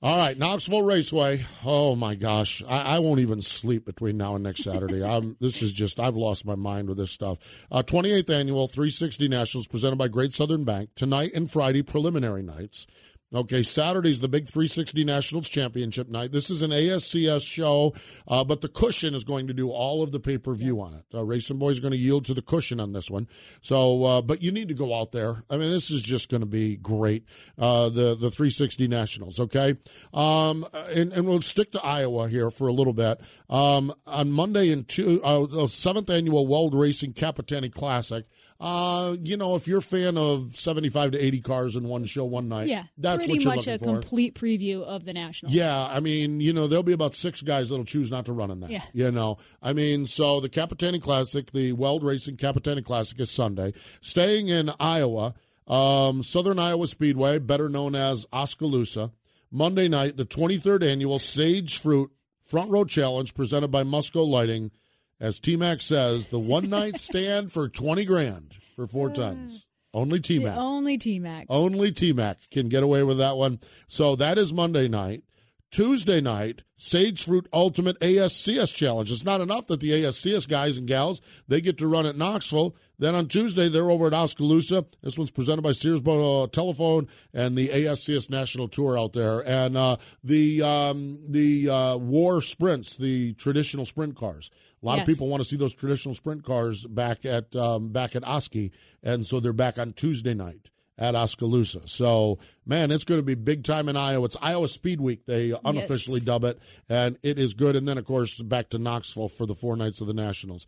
All 0.00 0.16
right, 0.16 0.38
Knoxville 0.38 0.84
Raceway. 0.84 1.44
Oh 1.64 1.96
my 1.96 2.14
gosh, 2.14 2.62
I, 2.68 2.82
I 2.82 2.98
won't 3.00 3.18
even 3.18 3.40
sleep 3.40 3.84
between 3.84 4.16
now 4.16 4.36
and 4.36 4.44
next 4.44 4.62
Saturday. 4.62 5.02
I'm, 5.02 5.36
this 5.40 5.60
is 5.60 5.72
just 5.72 5.98
I've 5.98 6.14
lost 6.14 6.46
my 6.46 6.54
mind 6.54 6.88
with 6.88 6.98
this 6.98 7.10
stuff. 7.10 7.66
Uh, 7.68 7.82
28th 7.82 8.30
annual 8.30 8.68
360 8.68 9.26
Nationals 9.26 9.66
presented 9.66 9.96
by 9.96 10.06
Great 10.06 10.32
Southern 10.32 10.64
Bank 10.64 10.90
tonight 10.94 11.32
and 11.34 11.50
Friday 11.50 11.82
preliminary 11.82 12.44
nights. 12.44 12.86
Okay, 13.34 13.62
Saturday's 13.62 14.20
the 14.20 14.28
big 14.28 14.48
360 14.48 15.04
Nationals 15.04 15.50
Championship 15.50 16.08
night. 16.08 16.32
This 16.32 16.48
is 16.48 16.62
an 16.62 16.70
ASCS 16.70 17.46
show, 17.46 17.92
uh, 18.26 18.42
but 18.42 18.62
the 18.62 18.70
cushion 18.70 19.14
is 19.14 19.22
going 19.22 19.48
to 19.48 19.52
do 19.52 19.70
all 19.70 20.02
of 20.02 20.12
the 20.12 20.20
pay 20.20 20.38
per 20.38 20.54
view 20.54 20.80
on 20.80 20.94
it. 20.94 21.04
Uh, 21.12 21.26
Racing 21.26 21.58
Boys 21.58 21.78
are 21.78 21.82
going 21.82 21.92
to 21.92 21.98
yield 21.98 22.24
to 22.24 22.32
the 22.32 22.40
cushion 22.40 22.80
on 22.80 22.94
this 22.94 23.10
one. 23.10 23.28
So, 23.60 24.04
uh, 24.04 24.22
but 24.22 24.42
you 24.42 24.50
need 24.50 24.68
to 24.68 24.74
go 24.74 24.98
out 24.98 25.12
there. 25.12 25.44
I 25.50 25.58
mean, 25.58 25.70
this 25.70 25.90
is 25.90 26.02
just 26.02 26.30
going 26.30 26.40
to 26.40 26.46
be 26.46 26.76
great. 26.76 27.26
Uh, 27.58 27.90
the 27.90 28.14
the 28.14 28.30
360 28.30 28.88
Nationals. 28.88 29.38
Okay, 29.38 29.74
um, 30.14 30.64
and 30.96 31.12
and 31.12 31.28
we'll 31.28 31.42
stick 31.42 31.70
to 31.72 31.84
Iowa 31.84 32.28
here 32.28 32.48
for 32.48 32.66
a 32.66 32.72
little 32.72 32.94
bit. 32.94 33.20
Um, 33.50 33.92
on 34.06 34.32
Monday 34.32 34.72
and 34.72 34.88
two, 34.88 35.22
uh, 35.22 35.44
the 35.44 35.68
seventh 35.68 36.08
annual 36.08 36.46
Weld 36.46 36.74
Racing 36.74 37.12
Capitani 37.12 37.70
Classic. 37.70 38.24
Uh, 38.60 39.14
you 39.22 39.36
know, 39.36 39.54
if 39.54 39.68
you're 39.68 39.78
a 39.78 39.82
fan 39.82 40.18
of 40.18 40.56
75 40.56 41.12
to 41.12 41.24
80 41.24 41.40
cars 41.42 41.76
in 41.76 41.84
one 41.86 42.04
show 42.06 42.24
one 42.24 42.48
night, 42.48 42.66
Yeah, 42.66 42.84
that's 42.96 43.24
pretty 43.24 43.34
what 43.34 43.44
you're 43.44 43.54
much 43.54 43.66
a 43.68 43.78
for. 43.78 43.84
complete 44.00 44.34
preview 44.34 44.82
of 44.82 45.04
the 45.04 45.12
national. 45.12 45.52
Yeah, 45.52 45.86
I 45.86 46.00
mean, 46.00 46.40
you 46.40 46.52
know, 46.52 46.66
there'll 46.66 46.82
be 46.82 46.92
about 46.92 47.14
six 47.14 47.40
guys 47.40 47.68
that'll 47.68 47.84
choose 47.84 48.10
not 48.10 48.26
to 48.26 48.32
run 48.32 48.50
in 48.50 48.58
that. 48.60 48.70
Yeah. 48.70 48.82
You 48.92 49.12
know, 49.12 49.38
I 49.62 49.72
mean, 49.72 50.06
so 50.06 50.40
the 50.40 50.48
Capitani 50.48 51.00
Classic, 51.00 51.52
the 51.52 51.72
Weld 51.72 52.02
Racing 52.02 52.36
Capitani 52.36 52.84
Classic 52.84 53.20
is 53.20 53.30
Sunday. 53.30 53.74
Staying 54.00 54.48
in 54.48 54.72
Iowa, 54.80 55.34
um, 55.68 56.24
Southern 56.24 56.58
Iowa 56.58 56.88
Speedway, 56.88 57.38
better 57.38 57.68
known 57.68 57.94
as 57.94 58.26
Oskaloosa. 58.32 59.12
Monday 59.52 59.86
night, 59.86 60.16
the 60.16 60.24
23rd 60.26 60.82
annual 60.82 61.20
Sage 61.20 61.78
Fruit 61.78 62.10
Front 62.42 62.70
Row 62.70 62.84
Challenge 62.84 63.32
presented 63.34 63.68
by 63.68 63.84
Musco 63.84 64.26
Lighting. 64.26 64.72
As 65.20 65.40
T 65.40 65.56
Mac 65.56 65.82
says, 65.82 66.28
the 66.28 66.38
one 66.38 66.70
night 66.70 66.96
stand 66.98 67.52
for 67.52 67.68
20 67.68 68.04
grand 68.04 68.54
for 68.76 68.86
four 68.86 69.10
tons. 69.10 69.66
Only 69.94 70.20
T 70.20 70.38
Mac. 70.38 70.56
only 70.58 70.98
T 70.98 71.18
Mac. 71.18 71.46
Only 71.48 71.92
T 71.92 72.12
Mac 72.12 72.38
can 72.50 72.68
get 72.68 72.82
away 72.82 73.02
with 73.02 73.18
that 73.18 73.36
one. 73.36 73.58
So 73.88 74.16
that 74.16 74.38
is 74.38 74.52
Monday 74.52 74.86
night. 74.86 75.22
Tuesday 75.70 76.20
night, 76.20 76.62
Sage 76.76 77.22
Fruit 77.22 77.46
Ultimate 77.52 77.98
ASCS 78.00 78.74
Challenge. 78.74 79.12
It's 79.12 79.24
not 79.24 79.42
enough 79.42 79.66
that 79.66 79.80
the 79.80 79.90
ASCS 79.90 80.48
guys 80.48 80.78
and 80.78 80.86
gals 80.86 81.20
they 81.46 81.60
get 81.60 81.76
to 81.78 81.86
run 81.86 82.06
at 82.06 82.16
Knoxville. 82.16 82.74
Then 82.98 83.14
on 83.14 83.28
Tuesday 83.28 83.68
they're 83.68 83.90
over 83.90 84.06
at 84.06 84.14
Oskaloosa. 84.14 84.86
This 85.02 85.18
one's 85.18 85.30
presented 85.30 85.62
by 85.62 85.72
Sears 85.72 86.00
uh, 86.00 86.46
Telephone 86.46 87.06
and 87.34 87.56
the 87.56 87.68
ASCS 87.68 88.30
National 88.30 88.68
Tour 88.68 88.98
out 88.98 89.12
there, 89.12 89.46
and 89.46 89.76
uh, 89.76 89.96
the 90.24 90.62
um, 90.62 91.20
the 91.28 91.68
uh, 91.68 91.96
War 91.96 92.40
Sprints, 92.40 92.96
the 92.96 93.34
traditional 93.34 93.84
sprint 93.84 94.16
cars. 94.16 94.50
A 94.82 94.86
lot 94.86 94.98
of 95.00 95.06
people 95.06 95.28
want 95.28 95.42
to 95.42 95.48
see 95.48 95.56
those 95.56 95.74
traditional 95.74 96.14
sprint 96.14 96.44
cars 96.44 96.84
back 96.86 97.24
at 97.24 97.54
um, 97.56 97.90
back 97.90 98.14
at 98.14 98.26
Oski, 98.26 98.70
and 99.02 99.26
so 99.26 99.40
they're 99.40 99.52
back 99.52 99.78
on 99.78 99.92
Tuesday 99.92 100.34
night 100.34 100.70
at 100.96 101.14
Oskaloosa. 101.14 101.86
So, 101.86 102.38
man, 102.66 102.90
it's 102.90 103.04
going 103.04 103.20
to 103.20 103.24
be 103.24 103.34
big 103.36 103.62
time 103.64 103.88
in 103.88 103.96
Iowa. 103.96 104.24
It's 104.24 104.36
Iowa 104.42 104.66
Speed 104.68 105.00
Week, 105.00 105.26
they 105.26 105.52
unofficially 105.64 106.18
Yes. 106.18 106.24
dub 106.26 106.44
it, 106.44 106.58
and 106.88 107.16
it 107.22 107.38
is 107.38 107.54
good. 107.54 107.76
And 107.76 107.86
then, 107.88 107.98
of 107.98 108.04
course, 108.04 108.40
back 108.42 108.68
to 108.70 108.78
Knoxville 108.78 109.28
for 109.28 109.46
the 109.46 109.54
four 109.54 109.76
nights 109.76 110.00
of 110.00 110.06
the 110.06 110.14
Nationals. 110.14 110.66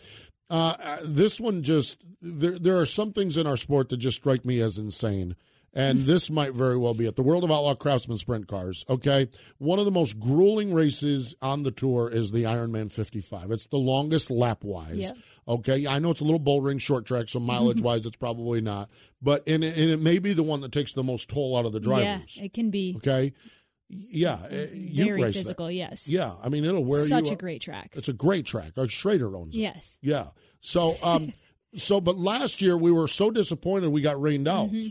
Uh, 0.48 0.74
uh, 0.82 0.96
this 1.04 1.40
one 1.40 1.62
just 1.62 1.98
there. 2.20 2.58
There 2.58 2.78
are 2.78 2.86
some 2.86 3.12
things 3.12 3.36
in 3.36 3.46
our 3.46 3.56
sport 3.56 3.88
that 3.90 3.98
just 3.98 4.16
strike 4.18 4.44
me 4.44 4.60
as 4.60 4.78
insane. 4.78 5.36
And 5.72 6.00
this 6.00 6.30
might 6.30 6.52
very 6.52 6.76
well 6.76 6.94
be 6.94 7.06
it. 7.06 7.14
The 7.14 7.22
World 7.22 7.44
of 7.44 7.50
Outlaw 7.52 7.76
Craftsman 7.76 8.18
Sprint 8.18 8.48
Cars. 8.48 8.84
Okay. 8.88 9.28
One 9.58 9.78
of 9.78 9.84
the 9.84 9.92
most 9.92 10.18
grueling 10.18 10.74
races 10.74 11.34
on 11.40 11.62
the 11.62 11.70
tour 11.70 12.10
is 12.10 12.32
the 12.32 12.42
Ironman 12.42 12.90
55. 12.90 13.52
It's 13.52 13.66
the 13.66 13.76
longest 13.76 14.30
lap 14.32 14.64
wise. 14.64 15.12
Okay, 15.48 15.86
I 15.86 15.98
know 15.98 16.12
it's 16.12 16.20
a 16.20 16.24
little 16.24 16.38
bouldering 16.38 16.80
short 16.80 17.06
track, 17.06 17.28
so 17.28 17.40
mileage 17.40 17.80
wise, 17.80 18.06
it's 18.06 18.16
probably 18.16 18.60
not. 18.60 18.88
But 19.20 19.48
and 19.48 19.64
it, 19.64 19.76
and 19.76 19.90
it 19.90 20.00
may 20.00 20.20
be 20.20 20.32
the 20.32 20.44
one 20.44 20.60
that 20.60 20.70
takes 20.70 20.92
the 20.92 21.02
most 21.02 21.28
toll 21.28 21.56
out 21.56 21.66
of 21.66 21.72
the 21.72 21.80
drivers. 21.80 22.36
Yeah, 22.36 22.44
it 22.44 22.52
can 22.52 22.70
be 22.70 22.94
Okay, 22.98 23.32
yeah, 23.88 24.38
you've 24.72 25.08
very 25.08 25.22
raced 25.22 25.34
that. 25.34 25.40
physical. 25.40 25.70
Yes. 25.70 26.06
Yeah, 26.08 26.34
I 26.42 26.50
mean 26.50 26.64
it'll 26.64 26.84
wear 26.84 27.04
Such 27.04 27.20
you. 27.22 27.26
Such 27.26 27.32
a 27.32 27.36
great 27.36 27.60
track. 27.60 27.94
It's 27.94 28.08
a 28.08 28.12
great 28.12 28.46
track. 28.46 28.72
Uh, 28.76 28.86
Schrader 28.86 29.36
owns 29.36 29.56
it. 29.56 29.60
Yes. 29.60 29.98
Yeah. 30.00 30.28
So 30.60 30.96
um, 31.02 31.32
so 31.74 32.00
but 32.00 32.16
last 32.16 32.62
year 32.62 32.76
we 32.76 32.92
were 32.92 33.08
so 33.08 33.30
disappointed 33.32 33.88
we 33.88 34.02
got 34.02 34.20
rained 34.20 34.46
out. 34.46 34.68
Mm-hmm. 34.68 34.88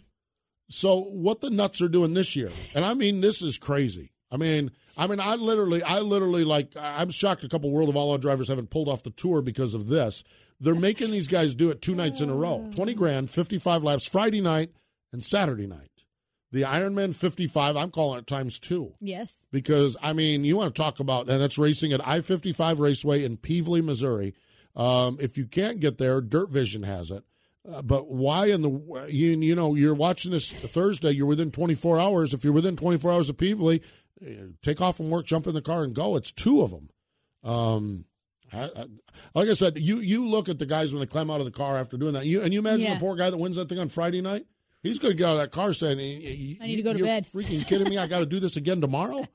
So 0.70 1.00
what 1.02 1.42
the 1.42 1.50
nuts 1.50 1.82
are 1.82 1.90
doing 1.90 2.14
this 2.14 2.36
year? 2.36 2.52
And 2.76 2.86
I 2.86 2.94
mean 2.94 3.22
this 3.22 3.42
is 3.42 3.58
crazy. 3.58 4.12
I 4.32 4.38
mean, 4.38 4.72
I 4.98 5.08
mean, 5.08 5.20
I 5.20 5.36
literally, 5.36 5.82
I 5.82 6.00
literally 6.02 6.44
like, 6.44 6.74
I'm 6.80 7.10
shocked 7.10 7.44
a 7.44 7.50
couple 7.50 7.72
World 7.72 7.90
of 7.90 7.98
Outlaw 7.98 8.18
drivers 8.18 8.48
haven't 8.50 8.70
pulled 8.70 8.88
off 8.90 9.02
the 9.02 9.10
tour 9.10 9.42
because 9.42 9.74
of 9.74 9.88
this. 9.88 10.24
They're 10.60 10.76
making 10.76 11.12
these 11.12 11.28
guys 11.30 11.56
do 11.56 11.72
it 11.72 11.82
two 11.82 11.96
nights 11.96 12.20
in 12.22 12.30
a 12.30 12.36
row, 12.36 12.70
twenty 12.76 12.94
grand, 12.94 13.30
fifty-five 13.30 13.82
laps, 13.82 14.06
Friday 14.08 14.42
night 14.42 14.72
and 15.14 15.24
Saturday 15.24 15.66
night. 15.68 15.88
The 16.52 16.64
Ironman 16.64 17.16
55, 17.16 17.78
I'm 17.78 17.92
calling 17.92 18.20
it 18.20 18.26
times 18.28 18.58
two 18.60 18.94
Yes. 19.00 19.42
because 19.52 19.96
I 20.02 20.14
mean, 20.14 20.44
you 20.44 20.58
want 20.58 20.76
to 20.76 20.82
talk 20.82 21.00
about, 21.00 21.30
and 21.30 21.42
that's 21.42 21.58
racing 21.58 21.94
at 21.94 22.06
I 22.06 22.22
55 22.22 22.80
Raceway 22.80 23.24
in 23.24 23.38
Pevely, 23.38 23.84
Missouri. 23.84 24.34
Um, 24.76 25.18
if 25.22 25.38
you 25.38 25.46
can't 25.46 25.80
get 25.80 25.98
there, 25.98 26.22
Dirt 26.22 26.50
Vision 26.50 26.84
has 26.84 27.10
it. 27.12 27.24
Uh, 27.72 27.82
but 27.82 28.10
why 28.10 28.48
in 28.48 28.62
the 28.62 29.08
you, 29.10 29.30
you 29.40 29.56
know 29.56 29.76
you're 29.76 29.94
watching 29.94 30.32
this 30.32 30.52
Thursday? 30.52 31.12
You're 31.12 31.28
within 31.28 31.52
24 31.52 32.00
hours. 32.00 32.34
If 32.34 32.44
you're 32.44 32.54
within 32.54 32.76
24 32.76 33.12
hours 33.12 33.30
of 33.30 33.38
Pevely, 33.38 33.82
uh, 34.26 34.52
take 34.62 34.82
off 34.82 34.98
from 34.98 35.10
work, 35.10 35.26
jump 35.26 35.46
in 35.48 35.54
the 35.54 35.62
car, 35.62 35.84
and 35.84 35.94
go. 35.94 36.16
It's 36.16 36.32
two 36.32 36.62
of 36.62 36.72
them. 36.72 36.90
Um, 37.44 38.06
I, 38.52 38.64
I, 38.64 38.86
like 39.36 39.50
I 39.50 39.54
said, 39.54 39.78
you 39.78 39.98
you 40.00 40.26
look 40.28 40.50
at 40.50 40.58
the 40.60 40.66
guys 40.66 40.92
when 40.94 41.00
they 41.00 41.06
climb 41.06 41.30
out 41.30 41.40
of 41.40 41.46
the 41.46 41.52
car 41.52 41.78
after 41.78 41.98
doing 41.98 42.14
that. 42.14 42.26
You 42.26 42.42
and 42.42 42.54
you 42.54 42.60
imagine 42.60 42.82
Yeah. 42.88 42.94
the 42.96 43.00
poor 43.00 43.16
guy 43.16 43.30
that 43.30 43.38
wins 43.38 43.56
that 43.58 43.70
thing 43.70 43.80
on 43.80 43.90
Friday 43.90 44.22
night. 44.22 44.46
He's 44.82 44.98
going 44.98 45.12
to 45.12 45.18
get 45.18 45.28
out 45.28 45.34
of 45.34 45.40
that 45.40 45.52
car 45.52 45.74
saying, 45.74 46.00
I 46.62 46.66
need 46.68 46.78
to 46.78 46.82
go 46.84 46.94
to 46.94 46.98
you're 46.98 47.08
bed." 47.08 47.26
Freaking 47.34 47.68
kidding 47.68 47.90
me! 47.90 47.98
I 47.98 48.08
got 48.08 48.20
to 48.20 48.26
do 48.26 48.40
this 48.40 48.58
again 48.58 48.82
tomorrow." 48.82 49.28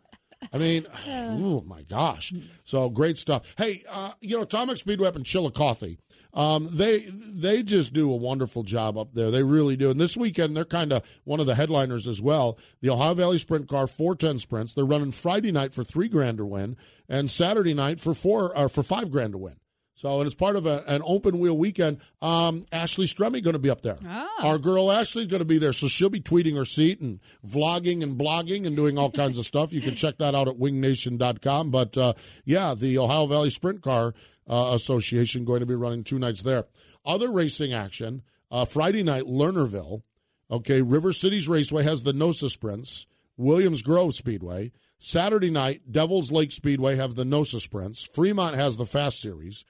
I 0.52 0.58
mean, 0.58 0.86
oh 1.06 1.62
my 1.66 1.82
gosh! 1.82 2.32
So 2.64 2.88
great 2.90 3.16
stuff. 3.18 3.54
Hey, 3.56 3.82
uh, 3.90 4.12
you 4.20 4.36
know, 4.36 4.42
Atomic 4.42 4.78
Speedway 4.78 5.06
up 5.06 5.16
in 5.16 5.22
Chillicothe, 5.22 5.96
um, 6.34 6.68
they 6.70 7.00
they 7.00 7.62
just 7.62 7.92
do 7.92 8.12
a 8.12 8.16
wonderful 8.16 8.64
job 8.64 8.98
up 8.98 9.14
there. 9.14 9.30
They 9.30 9.42
really 9.42 9.76
do. 9.76 9.90
And 9.90 10.00
this 10.00 10.16
weekend, 10.16 10.56
they're 10.56 10.64
kind 10.64 10.92
of 10.92 11.04
one 11.24 11.40
of 11.40 11.46
the 11.46 11.54
headliners 11.54 12.06
as 12.06 12.20
well. 12.20 12.58
The 12.80 12.90
Ohio 12.90 13.14
Valley 13.14 13.38
Sprint 13.38 13.68
Car 13.68 13.86
410 13.86 14.40
sprints. 14.40 14.74
They're 14.74 14.84
running 14.84 15.12
Friday 15.12 15.52
night 15.52 15.72
for 15.72 15.84
three 15.84 16.08
grand 16.08 16.38
to 16.38 16.44
win, 16.44 16.76
and 17.08 17.30
Saturday 17.30 17.74
night 17.74 18.00
for 18.00 18.14
four 18.14 18.56
uh, 18.56 18.68
for 18.68 18.82
five 18.82 19.10
grand 19.10 19.32
to 19.32 19.38
win. 19.38 19.54
So, 19.96 20.18
and 20.18 20.26
it's 20.26 20.34
part 20.34 20.56
of 20.56 20.66
a, 20.66 20.82
an 20.88 21.02
open 21.04 21.38
wheel 21.38 21.56
weekend. 21.56 22.00
Um, 22.20 22.66
Ashley 22.72 23.06
Stremme 23.06 23.42
going 23.42 23.54
to 23.54 23.60
be 23.60 23.70
up 23.70 23.82
there. 23.82 23.96
Oh. 24.04 24.28
Our 24.40 24.58
girl 24.58 24.90
Ashley's 24.90 25.28
going 25.28 25.40
to 25.40 25.46
be 25.46 25.58
there, 25.58 25.72
so 25.72 25.86
she'll 25.86 26.10
be 26.10 26.20
tweeting 26.20 26.56
her 26.56 26.64
seat 26.64 27.00
and 27.00 27.20
vlogging 27.46 28.02
and 28.02 28.18
blogging 28.18 28.66
and 28.66 28.74
doing 28.74 28.98
all 28.98 29.10
kinds 29.10 29.38
of 29.38 29.46
stuff. 29.46 29.72
You 29.72 29.80
can 29.80 29.94
check 29.94 30.18
that 30.18 30.34
out 30.34 30.48
at 30.48 30.58
wingnation.com. 30.58 31.70
But 31.70 31.96
uh, 31.96 32.14
yeah, 32.44 32.74
the 32.74 32.98
Ohio 32.98 33.26
Valley 33.26 33.50
Sprint 33.50 33.82
Car 33.82 34.14
uh, 34.50 34.70
Association 34.72 35.44
going 35.44 35.60
to 35.60 35.66
be 35.66 35.76
running 35.76 36.02
two 36.02 36.18
nights 36.18 36.42
there. 36.42 36.64
Other 37.06 37.30
racing 37.30 37.72
action 37.72 38.22
uh, 38.50 38.64
Friday 38.64 39.02
night, 39.02 39.24
Lernerville. 39.24 40.02
Okay, 40.50 40.82
River 40.82 41.12
Cities 41.12 41.48
Raceway 41.48 41.84
has 41.84 42.02
the 42.02 42.12
NOSA 42.12 42.50
sprints. 42.50 43.06
Williams 43.36 43.82
Grove 43.82 44.14
Speedway. 44.14 44.72
Saturday 44.98 45.50
night, 45.50 45.92
Devils 45.92 46.32
Lake 46.32 46.52
Speedway 46.52 46.96
have 46.96 47.14
the 47.14 47.24
NOSA 47.24 47.60
sprints. 47.60 48.02
Fremont 48.02 48.56
has 48.56 48.76
the 48.76 48.86
Fast 48.86 49.20
Series 49.20 49.64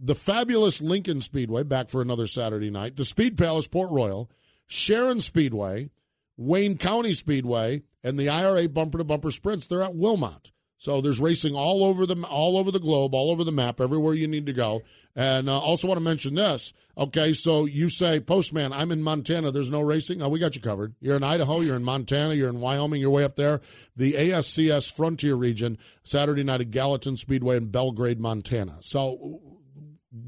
the 0.00 0.14
fabulous 0.14 0.80
Lincoln 0.80 1.20
Speedway 1.20 1.64
back 1.64 1.88
for 1.88 2.00
another 2.00 2.26
Saturday 2.26 2.70
night, 2.70 2.96
the 2.96 3.04
Speed 3.04 3.36
Palace 3.36 3.66
Port 3.66 3.90
Royal, 3.90 4.30
Sharon 4.66 5.20
Speedway, 5.20 5.90
Wayne 6.36 6.78
County 6.78 7.12
Speedway, 7.12 7.82
and 8.04 8.18
the 8.18 8.28
IRA 8.28 8.68
bumper 8.68 8.98
to 8.98 9.04
bumper 9.04 9.30
sprints. 9.30 9.66
They're 9.66 9.82
at 9.82 9.96
Wilmot. 9.96 10.52
So 10.80 11.00
there's 11.00 11.18
racing 11.18 11.56
all 11.56 11.82
over 11.82 12.06
the 12.06 12.24
all 12.28 12.56
over 12.56 12.70
the 12.70 12.78
globe, 12.78 13.12
all 13.12 13.32
over 13.32 13.42
the 13.42 13.50
map, 13.50 13.80
everywhere 13.80 14.14
you 14.14 14.28
need 14.28 14.46
to 14.46 14.52
go. 14.52 14.82
And 15.16 15.48
uh, 15.48 15.58
also 15.58 15.88
want 15.88 15.98
to 15.98 16.04
mention 16.04 16.36
this. 16.36 16.72
Okay, 16.96 17.32
so 17.32 17.64
you 17.64 17.90
say, 17.90 18.20
Postman, 18.20 18.72
I'm 18.72 18.92
in 18.92 19.02
Montana. 19.02 19.50
There's 19.50 19.70
no 19.70 19.80
racing. 19.80 20.22
Oh, 20.22 20.28
we 20.28 20.38
got 20.38 20.54
you 20.54 20.62
covered. 20.62 20.94
You're 21.00 21.16
in 21.16 21.24
Idaho. 21.24 21.60
You're 21.60 21.74
in 21.74 21.82
Montana. 21.82 22.34
You're 22.34 22.48
in 22.48 22.60
Wyoming. 22.60 23.00
You're 23.00 23.10
way 23.10 23.24
up 23.24 23.34
there. 23.34 23.60
The 23.96 24.12
ASCS 24.12 24.92
Frontier 24.92 25.34
Region 25.34 25.78
Saturday 26.04 26.44
night 26.44 26.60
at 26.60 26.70
Gallatin 26.70 27.16
Speedway 27.16 27.56
in 27.56 27.70
Belgrade, 27.70 28.20
Montana. 28.20 28.76
So 28.80 29.40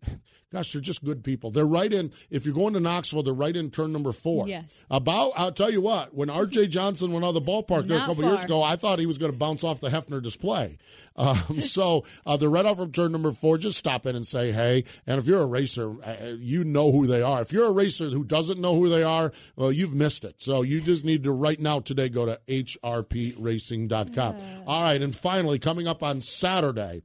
Gosh, 0.56 0.72
they're 0.72 0.82
just 0.82 1.04
good 1.04 1.22
people. 1.22 1.52
They're 1.52 1.65
right 1.65 1.91
in. 1.91 2.13
If 2.30 2.46
you're 2.46 2.56
going 2.56 2.76
to 2.76 2.80
Knoxville, 2.80 3.24
they're 3.24 3.34
right 3.34 3.54
in 3.54 3.72
turn 3.72 3.91
number 3.91 4.13
four. 4.13 4.48
Yes. 4.48 4.86
About, 4.89 5.34
I'll 5.36 5.52
tell 5.52 5.70
you 5.70 5.82
what. 5.82 6.15
When 6.15 6.30
R.J. 6.30 6.68
Johnson 6.68 7.12
went 7.12 7.26
out 7.26 7.36
of 7.36 7.36
the 7.36 7.41
ballpark 7.41 7.89
there 7.89 7.98
a 7.98 8.00
couple 8.00 8.24
far. 8.24 8.32
years 8.32 8.46
ago, 8.46 8.63
I 8.63 8.78
thought 8.78 9.00
he 9.00 9.06
was 9.06 9.18
going 9.18 9.34
to 9.34 9.38
bounce 9.38 9.65
off 9.65 9.82
the 9.82 9.89
Hepfner 9.89 10.24
display. 10.24 10.78
Um, 11.18 11.38
so 11.60 12.06
uh, 12.26 12.38
they're 12.38 12.50
right 12.50 12.65
off 12.65 12.78
from 12.78 12.94
turn 12.94 13.12
number 13.12 13.34
four. 13.34 13.58
Just 13.58 13.78
stop 13.78 14.06
in 14.06 14.15
and 14.15 14.26
say 14.26 14.54
hey. 14.54 14.86
And 15.06 15.20
if 15.20 15.28
you're 15.28 15.41
a 15.41 15.46
racer, 15.46 15.91
uh, 16.02 16.36
you 16.38 16.63
know 16.63 16.94
who 16.94 17.06
they 17.06 17.22
are. 17.22 17.41
If 17.41 17.52
you're 17.52 17.68
a 17.68 17.74
racer 17.74 18.06
who 18.06 18.24
doesn't 18.24 18.62
know 18.62 18.76
who 18.76 18.88
they 18.88 19.04
are, 19.04 19.34
well, 19.58 19.74
you've 19.74 19.94
missed 19.94 20.24
it. 20.24 20.41
So 20.41 20.62
you 20.62 20.80
just 20.80 21.04
need 21.04 21.24
to 21.24 21.34
right 21.34 21.60
now 21.60 21.82
today 21.82 22.08
go 22.08 22.26
to 22.26 22.39
hrpracing.com. 22.48 24.38
All 24.65 24.84
right, 24.84 25.02
and 25.02 25.13
finally, 25.13 25.60
coming 25.60 25.88
up 25.88 26.02
on 26.02 26.22
Saturday. 26.22 27.02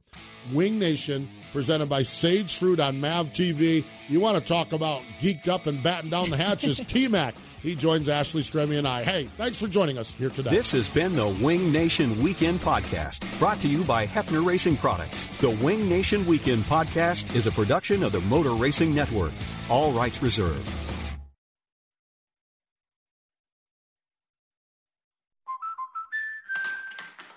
Wing 0.51 0.79
Nation, 0.79 1.29
presented 1.51 1.87
by 1.87 2.03
Sage 2.03 2.55
Fruit 2.57 2.79
on 2.79 2.99
MAV 2.99 3.29
TV. 3.29 3.83
You 4.07 4.19
want 4.19 4.37
to 4.37 4.43
talk 4.43 4.73
about 4.73 5.01
geeked 5.19 5.47
up 5.47 5.67
and 5.67 5.81
batten 5.81 6.09
down 6.09 6.29
the 6.29 6.37
hatches? 6.37 6.77
T 6.87 7.07
Mac. 7.07 7.35
He 7.61 7.75
joins 7.75 8.09
Ashley 8.09 8.41
Stremme 8.41 8.77
and 8.77 8.87
I. 8.87 9.03
Hey, 9.03 9.25
thanks 9.37 9.61
for 9.61 9.67
joining 9.67 9.99
us 9.99 10.13
here 10.13 10.29
today. 10.31 10.49
This 10.49 10.71
has 10.71 10.87
been 10.87 11.15
the 11.15 11.27
Wing 11.27 11.71
Nation 11.71 12.19
Weekend 12.23 12.59
Podcast, 12.59 13.23
brought 13.37 13.61
to 13.61 13.67
you 13.67 13.83
by 13.83 14.07
Hepfner 14.07 14.43
Racing 14.43 14.77
Products. 14.77 15.27
The 15.37 15.51
Wing 15.63 15.87
Nation 15.87 16.25
Weekend 16.25 16.63
Podcast 16.63 17.35
is 17.35 17.45
a 17.45 17.51
production 17.51 18.01
of 18.01 18.13
the 18.13 18.21
Motor 18.21 18.51
Racing 18.51 18.95
Network. 18.95 19.31
All 19.69 19.91
rights 19.91 20.23
reserved. 20.23 20.67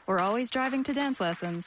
We're 0.07 0.21
always 0.21 0.51
driving 0.51 0.83
to 0.85 0.93
dance 0.93 1.21
lessons. 1.21 1.67